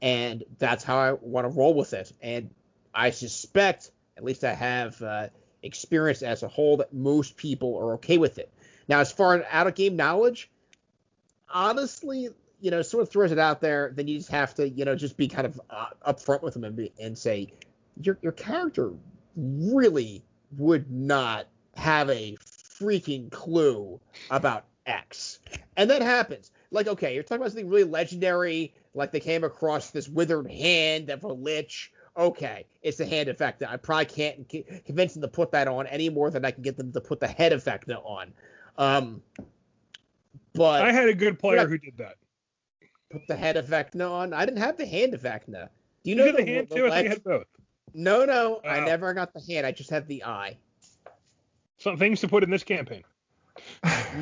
[0.00, 2.12] and that's how I want to roll with it.
[2.22, 2.50] And
[2.94, 5.28] I suspect at least I have uh,
[5.62, 8.52] experience as a whole that most people are okay with it.
[8.88, 10.50] Now, as far as out of game knowledge,
[11.48, 12.28] honestly,
[12.60, 14.94] you know, sort of throws it out there, then you just have to, you know,
[14.94, 17.52] just be kind of uh, upfront with them and, be, and say,
[18.00, 18.92] your your character
[19.36, 20.22] really
[20.56, 22.36] would not have a
[22.80, 25.38] freaking clue about X,
[25.76, 26.50] and that happens.
[26.70, 31.10] Like, okay, you're talking about something really legendary, like they came across this withered hand
[31.10, 33.62] of a lich okay, it's the hand effect.
[33.62, 34.48] I probably can't
[34.84, 37.20] convince them to put that on any more than I can get them to put
[37.20, 38.32] the head effect on.
[38.78, 39.22] Um,
[40.54, 41.66] but I had a good player Yeah.
[41.66, 42.16] who did that.
[43.10, 44.32] put the head effect on.
[44.32, 45.46] I didn't have the hand effect.
[45.50, 45.58] Do
[46.04, 46.86] you You know the hand too.
[46.86, 47.46] I think had both.
[47.94, 49.66] No, no, I never got the hand.
[49.66, 50.56] I just had the eye.
[51.78, 53.02] Some things to put in this campaign.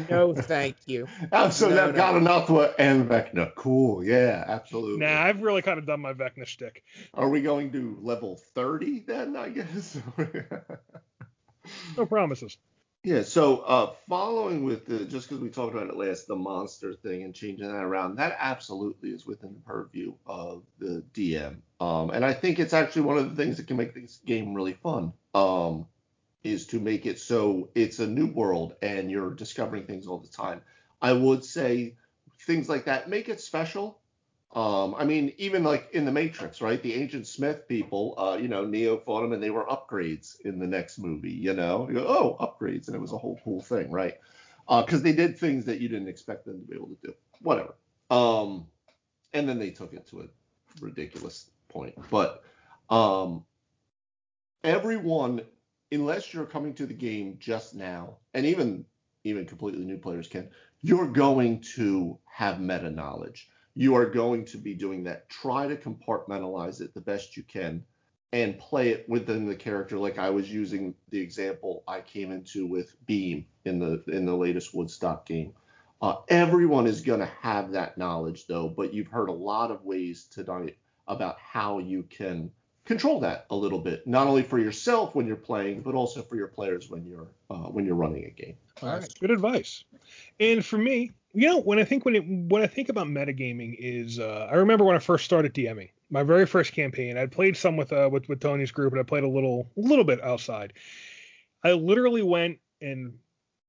[0.08, 1.06] No, thank you.
[1.32, 2.00] absolutely, so No, they've no.
[2.00, 3.54] got enough and Vecna.
[3.54, 4.04] Cool.
[4.04, 4.98] Yeah, absolutely.
[5.06, 6.82] Nah, I've really kind of done my Vecna shtick.
[7.14, 9.98] Are we going to level 30 then, I guess?
[11.96, 12.56] No promises.
[13.04, 16.94] yeah, so uh, following with the, just because we talked about it last, the monster
[16.94, 21.58] thing and changing that around, that absolutely is within the purview of the DM.
[21.80, 24.54] Um, and I think it's actually one of the things that can make this game
[24.54, 25.12] really fun.
[25.34, 25.86] Um,
[26.42, 30.28] is to make it so it's a new world and you're discovering things all the
[30.28, 30.62] time.
[31.02, 31.96] I would say
[32.40, 34.00] things like that make it special.
[34.52, 36.82] Um, I mean, even like in the Matrix, right?
[36.82, 40.58] The Agent Smith people, uh, you know, Neo fought them and they were upgrades in
[40.58, 41.86] the next movie, you know?
[41.88, 44.18] You go, oh, upgrades, and it was a whole cool thing, right?
[44.68, 47.14] Because they did things that you didn't expect them to be able to do.
[47.42, 47.74] Whatever.
[48.10, 48.66] Um,
[49.32, 50.24] and then they took it to a
[50.80, 51.94] ridiculous point.
[52.10, 52.42] But
[52.88, 53.44] um,
[54.64, 55.42] everyone,
[55.92, 58.84] unless you're coming to the game just now, and even
[59.24, 60.48] even completely new players can,
[60.80, 63.50] you're going to have meta knowledge.
[63.74, 65.28] You are going to be doing that.
[65.28, 67.84] Try to compartmentalize it the best you can
[68.32, 72.66] and play it within the character like I was using the example I came into
[72.66, 75.52] with Beam in the in the latest Woodstock game.
[76.00, 79.84] Uh, everyone is going to have that knowledge though, but you've heard a lot of
[79.84, 82.50] ways tonight about how you can
[82.84, 86.36] control that a little bit, not only for yourself when you're playing, but also for
[86.36, 88.56] your players when you're uh, when you're running a game.
[88.82, 89.84] All right, good advice.
[90.38, 93.76] And for me, you know, when I think when it when I think about metagaming
[93.78, 97.16] is, uh, I remember when I first started DMing, my very first campaign.
[97.16, 100.04] I'd played some with uh with with Tony's group, and I played a little little
[100.04, 100.72] bit outside.
[101.62, 103.18] I literally went and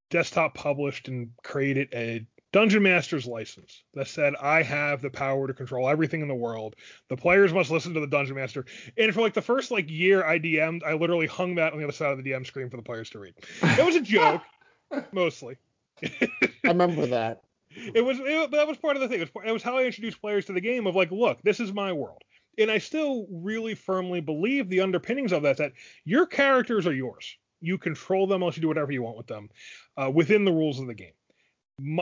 [0.10, 5.53] desktop published and created a Dungeon Master's license that said I have the power to
[5.53, 6.76] control everything in the world.
[7.07, 8.65] The players must listen to the Dungeon Master.
[8.98, 11.86] And for like the first like year I DM'd, I literally hung that on the
[11.86, 13.36] other side of the DM screen for the players to read.
[13.61, 14.41] It was a joke,
[15.14, 15.56] mostly.
[16.03, 16.30] I
[16.64, 17.41] remember that.
[17.73, 19.22] It was it, that was part of the thing.
[19.22, 21.61] It was, it was how I introduced players to the game of like, look, this
[21.61, 22.22] is my world.
[22.57, 25.72] And I still really firmly believe the underpinnings of that that
[26.03, 27.38] your characters are yours.
[27.61, 29.49] You control them, unless you do whatever you want with them,
[29.95, 31.14] uh, within the rules of the game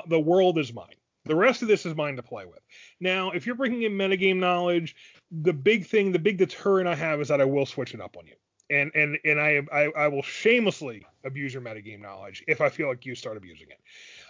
[0.07, 0.95] the world is mine.
[1.25, 2.61] The rest of this is mine to play with.
[2.99, 4.95] Now, if you're bringing in metagame knowledge,
[5.31, 8.17] the big thing, the big deterrent I have is that I will switch it up
[8.17, 8.35] on you.
[8.71, 12.87] And and and I I, I will shamelessly abuse your metagame knowledge if I feel
[12.87, 13.79] like you start abusing it.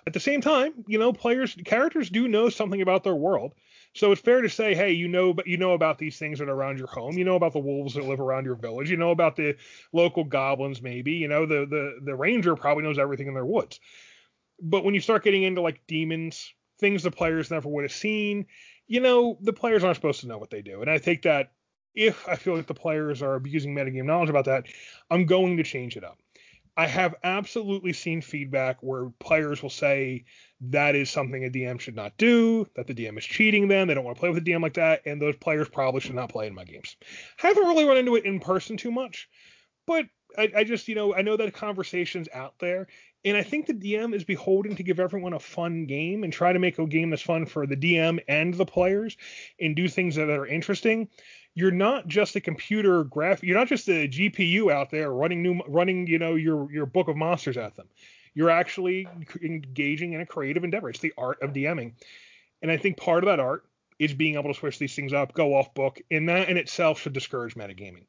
[0.08, 3.54] At the same time, you know, players characters do know something about their world.
[3.94, 6.48] So it's fair to say, hey, you know, but you know about these things that
[6.48, 7.18] are around your home.
[7.18, 8.90] You know about the wolves that live around your village.
[8.90, 9.58] You know about the
[9.92, 11.14] local goblins, maybe.
[11.14, 13.80] You know, the the the ranger probably knows everything in their woods.
[14.61, 18.45] But when you start getting into like demons, things the players never would have seen,
[18.88, 20.81] you know, the players aren't supposed to know what they do.
[20.81, 21.52] And I think that
[21.95, 24.65] if I feel like the players are abusing metagame knowledge about that,
[25.10, 26.18] I'm going to change it up.
[26.77, 30.23] I have absolutely seen feedback where players will say
[30.61, 33.94] that is something a DM should not do, that the DM is cheating them, they
[33.94, 36.30] don't want to play with a DM like that, and those players probably should not
[36.30, 36.95] play in my games.
[37.44, 39.27] I haven't really run into it in person too much,
[39.86, 40.06] but
[40.38, 42.88] I, I just, you know, I know that conversation's out there,
[43.26, 46.54] and I think the DM is beholden to give everyone a fun game and try
[46.54, 49.18] to make a game that's fun for the DM and the players
[49.60, 51.10] and do things that are interesting.
[51.56, 53.44] You're not just a computer graph.
[53.44, 57.08] You're not just a GPU out there running new, running, you know, your your book
[57.08, 57.88] of monsters at them.
[58.36, 59.08] You're actually
[59.42, 60.90] engaging in a creative endeavor.
[60.90, 61.94] It's the art of DMing,
[62.62, 63.66] and I think part of that art
[64.00, 67.02] is being able to switch these things up, go off book, and that in itself
[67.02, 68.06] should discourage metagaming.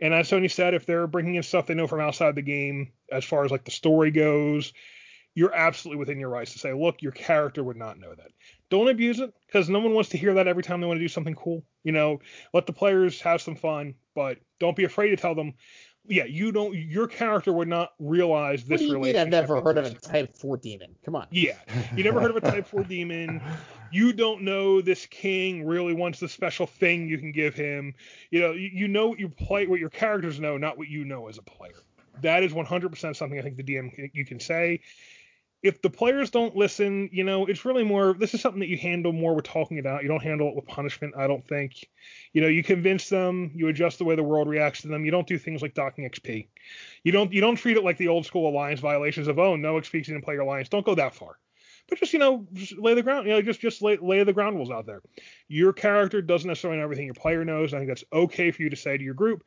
[0.00, 2.92] And as Tony said, if they're bringing in stuff they know from outside the game,
[3.10, 4.72] as far as like the story goes,
[5.34, 8.32] you're absolutely within your rights to say, look, your character would not know that.
[8.68, 11.04] Don't abuse it because no one wants to hear that every time they want to
[11.04, 11.64] do something cool.
[11.82, 12.20] You know,
[12.52, 15.54] let the players have some fun, but don't be afraid to tell them,
[16.10, 16.74] yeah, you don't.
[16.74, 18.80] Your character would not realize this.
[18.80, 19.16] What do you mean?
[19.16, 20.96] I've never heard of a Type Four demon.
[21.04, 21.28] Come on.
[21.30, 21.56] Yeah,
[21.96, 23.40] you never heard of a Type Four demon.
[23.92, 27.92] You don't know this king really wants the special thing you can give him.
[28.30, 31.04] You know, you, you know what you play, what your characters know, not what you
[31.04, 31.82] know as a player.
[32.22, 34.80] That is 100% something I think the DM you can say
[35.62, 38.14] if the players don't listen, you know, it's really more.
[38.14, 40.02] This is something that you handle more with talking it out.
[40.02, 41.14] You don't handle it with punishment.
[41.16, 41.86] I don't think.
[42.32, 43.50] You know, you convince them.
[43.54, 45.04] You adjust the way the world reacts to them.
[45.04, 46.48] You don't do things like docking XP.
[47.04, 47.32] You don't.
[47.32, 50.22] You don't treat it like the old school alignment violations of oh no XP in
[50.22, 50.70] player alignment.
[50.70, 51.38] Don't go that far.
[51.90, 53.26] But just you know, just lay the ground.
[53.26, 55.02] You know, just just lay, lay the ground rules out there.
[55.48, 57.74] Your character doesn't necessarily know everything your player knows.
[57.74, 59.44] I think that's okay for you to say to your group,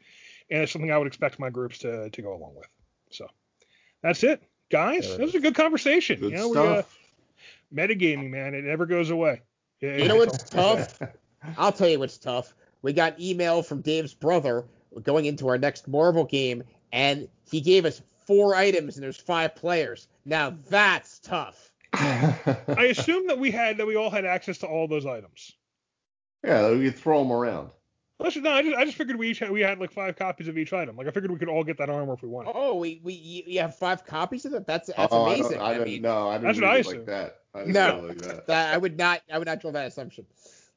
[0.51, 2.67] and it's something I would expect my groups to to go along with.
[3.09, 3.27] So
[4.03, 4.43] that's it
[4.73, 5.07] guys.
[5.17, 6.19] That was a good conversation.
[6.19, 6.97] Good you know, stuff.
[7.71, 8.55] we uh, metagaming, man.
[8.55, 9.41] It never goes away.
[9.79, 10.99] You know what's tough?
[11.57, 12.55] I'll tell you what's tough.
[12.81, 14.65] We got email from Dave's brother
[15.03, 19.55] going into our next Marvel game, and he gave us four items, and there's five
[19.55, 20.07] players.
[20.25, 21.71] Now that's tough.
[21.93, 25.53] I assume that we had that we all had access to all those items.
[26.43, 27.69] yeah, we could throw them around.
[28.19, 30.47] Unless, no, I just, I just figured we each had, we had like five copies
[30.47, 30.95] of each item.
[30.95, 32.51] Like I figured we could all get that armor if we wanted.
[32.55, 34.67] Oh, we we you have five copies of it.
[34.67, 35.57] That's that's oh, I amazing.
[35.57, 36.29] don't, I, don't mean, know.
[36.29, 37.39] I didn't that's what I it like that.
[37.55, 38.05] I didn't No.
[38.07, 38.47] like that.
[38.47, 40.25] that, I would not I would not draw that assumption.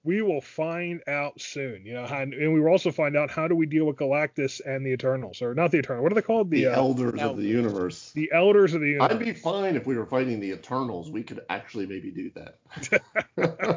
[0.02, 1.84] We will find out soon.
[1.84, 4.60] You know, how, and we will also find out how do we deal with Galactus
[4.64, 6.04] and the Eternals, or not the Eternals.
[6.04, 6.48] What are they called?
[6.48, 8.12] The The uh, elders of the universe.
[8.12, 9.10] the Elders of the Universe.
[9.10, 11.10] I'd be fine if we were fighting the Eternals.
[11.10, 12.58] We could actually maybe do that.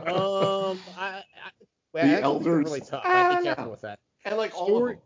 [0.69, 1.23] Um, I, I,
[1.93, 3.01] well, The that's elders- really tough.
[3.05, 3.99] I'd be careful with that.
[4.25, 5.05] and like all Story- of them.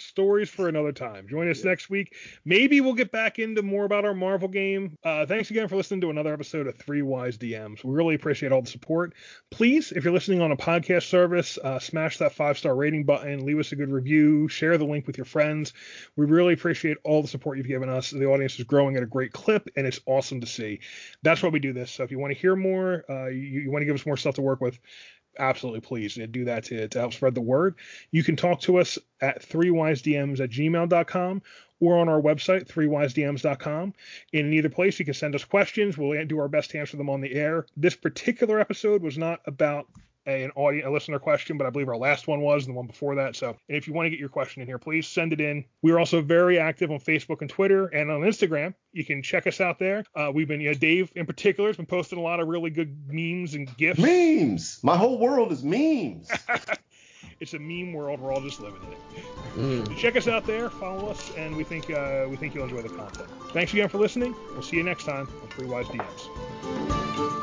[0.00, 1.26] stories for another time.
[1.28, 1.70] Join us yeah.
[1.70, 2.14] next week.
[2.44, 4.96] Maybe we'll get back into more about our Marvel game.
[5.02, 7.82] Uh, thanks again for listening to another episode of Three Wise DMs.
[7.82, 9.14] We really appreciate all the support.
[9.50, 13.44] Please, if you're listening on a podcast service, uh, smash that five star rating button,
[13.44, 15.72] leave us a good review, share the link with your friends.
[16.14, 18.10] We really appreciate all the support you've given us.
[18.10, 20.78] The audience is growing at a great clip, and it's awesome to see.
[21.24, 21.90] That's why we do this.
[21.90, 24.16] So if you want to hear more, uh, you, you want to give us more
[24.16, 24.78] stuff to work with,
[25.38, 27.76] absolutely please do that to, to help spread the word.
[28.10, 31.42] You can talk to us at 3wisedms at gmail.com
[31.80, 33.94] or on our website, 3wisedms.com.
[34.32, 35.96] In either place, you can send us questions.
[35.96, 37.66] We'll do our best to answer them on the air.
[37.76, 39.86] This particular episode was not about
[40.28, 42.76] a, an audience, a listener question, but I believe our last one was and the
[42.76, 43.34] one before that.
[43.34, 45.64] So if you want to get your question in here, please send it in.
[45.82, 48.74] We are also very active on Facebook and Twitter and on Instagram.
[48.92, 50.04] You can check us out there.
[50.14, 52.70] Uh, we've been, you know, Dave in particular has been posting a lot of really
[52.70, 53.98] good memes and gifs.
[53.98, 54.80] Memes.
[54.82, 56.28] My whole world is memes.
[57.40, 58.20] it's a meme world.
[58.20, 58.98] We're all just living in it.
[59.56, 59.96] Mm.
[59.96, 62.90] check us out there, follow us, and we think uh, we think you'll enjoy the
[62.90, 63.28] content.
[63.52, 64.34] Thanks again for listening.
[64.52, 67.37] We'll see you next time on Three Wise DMs.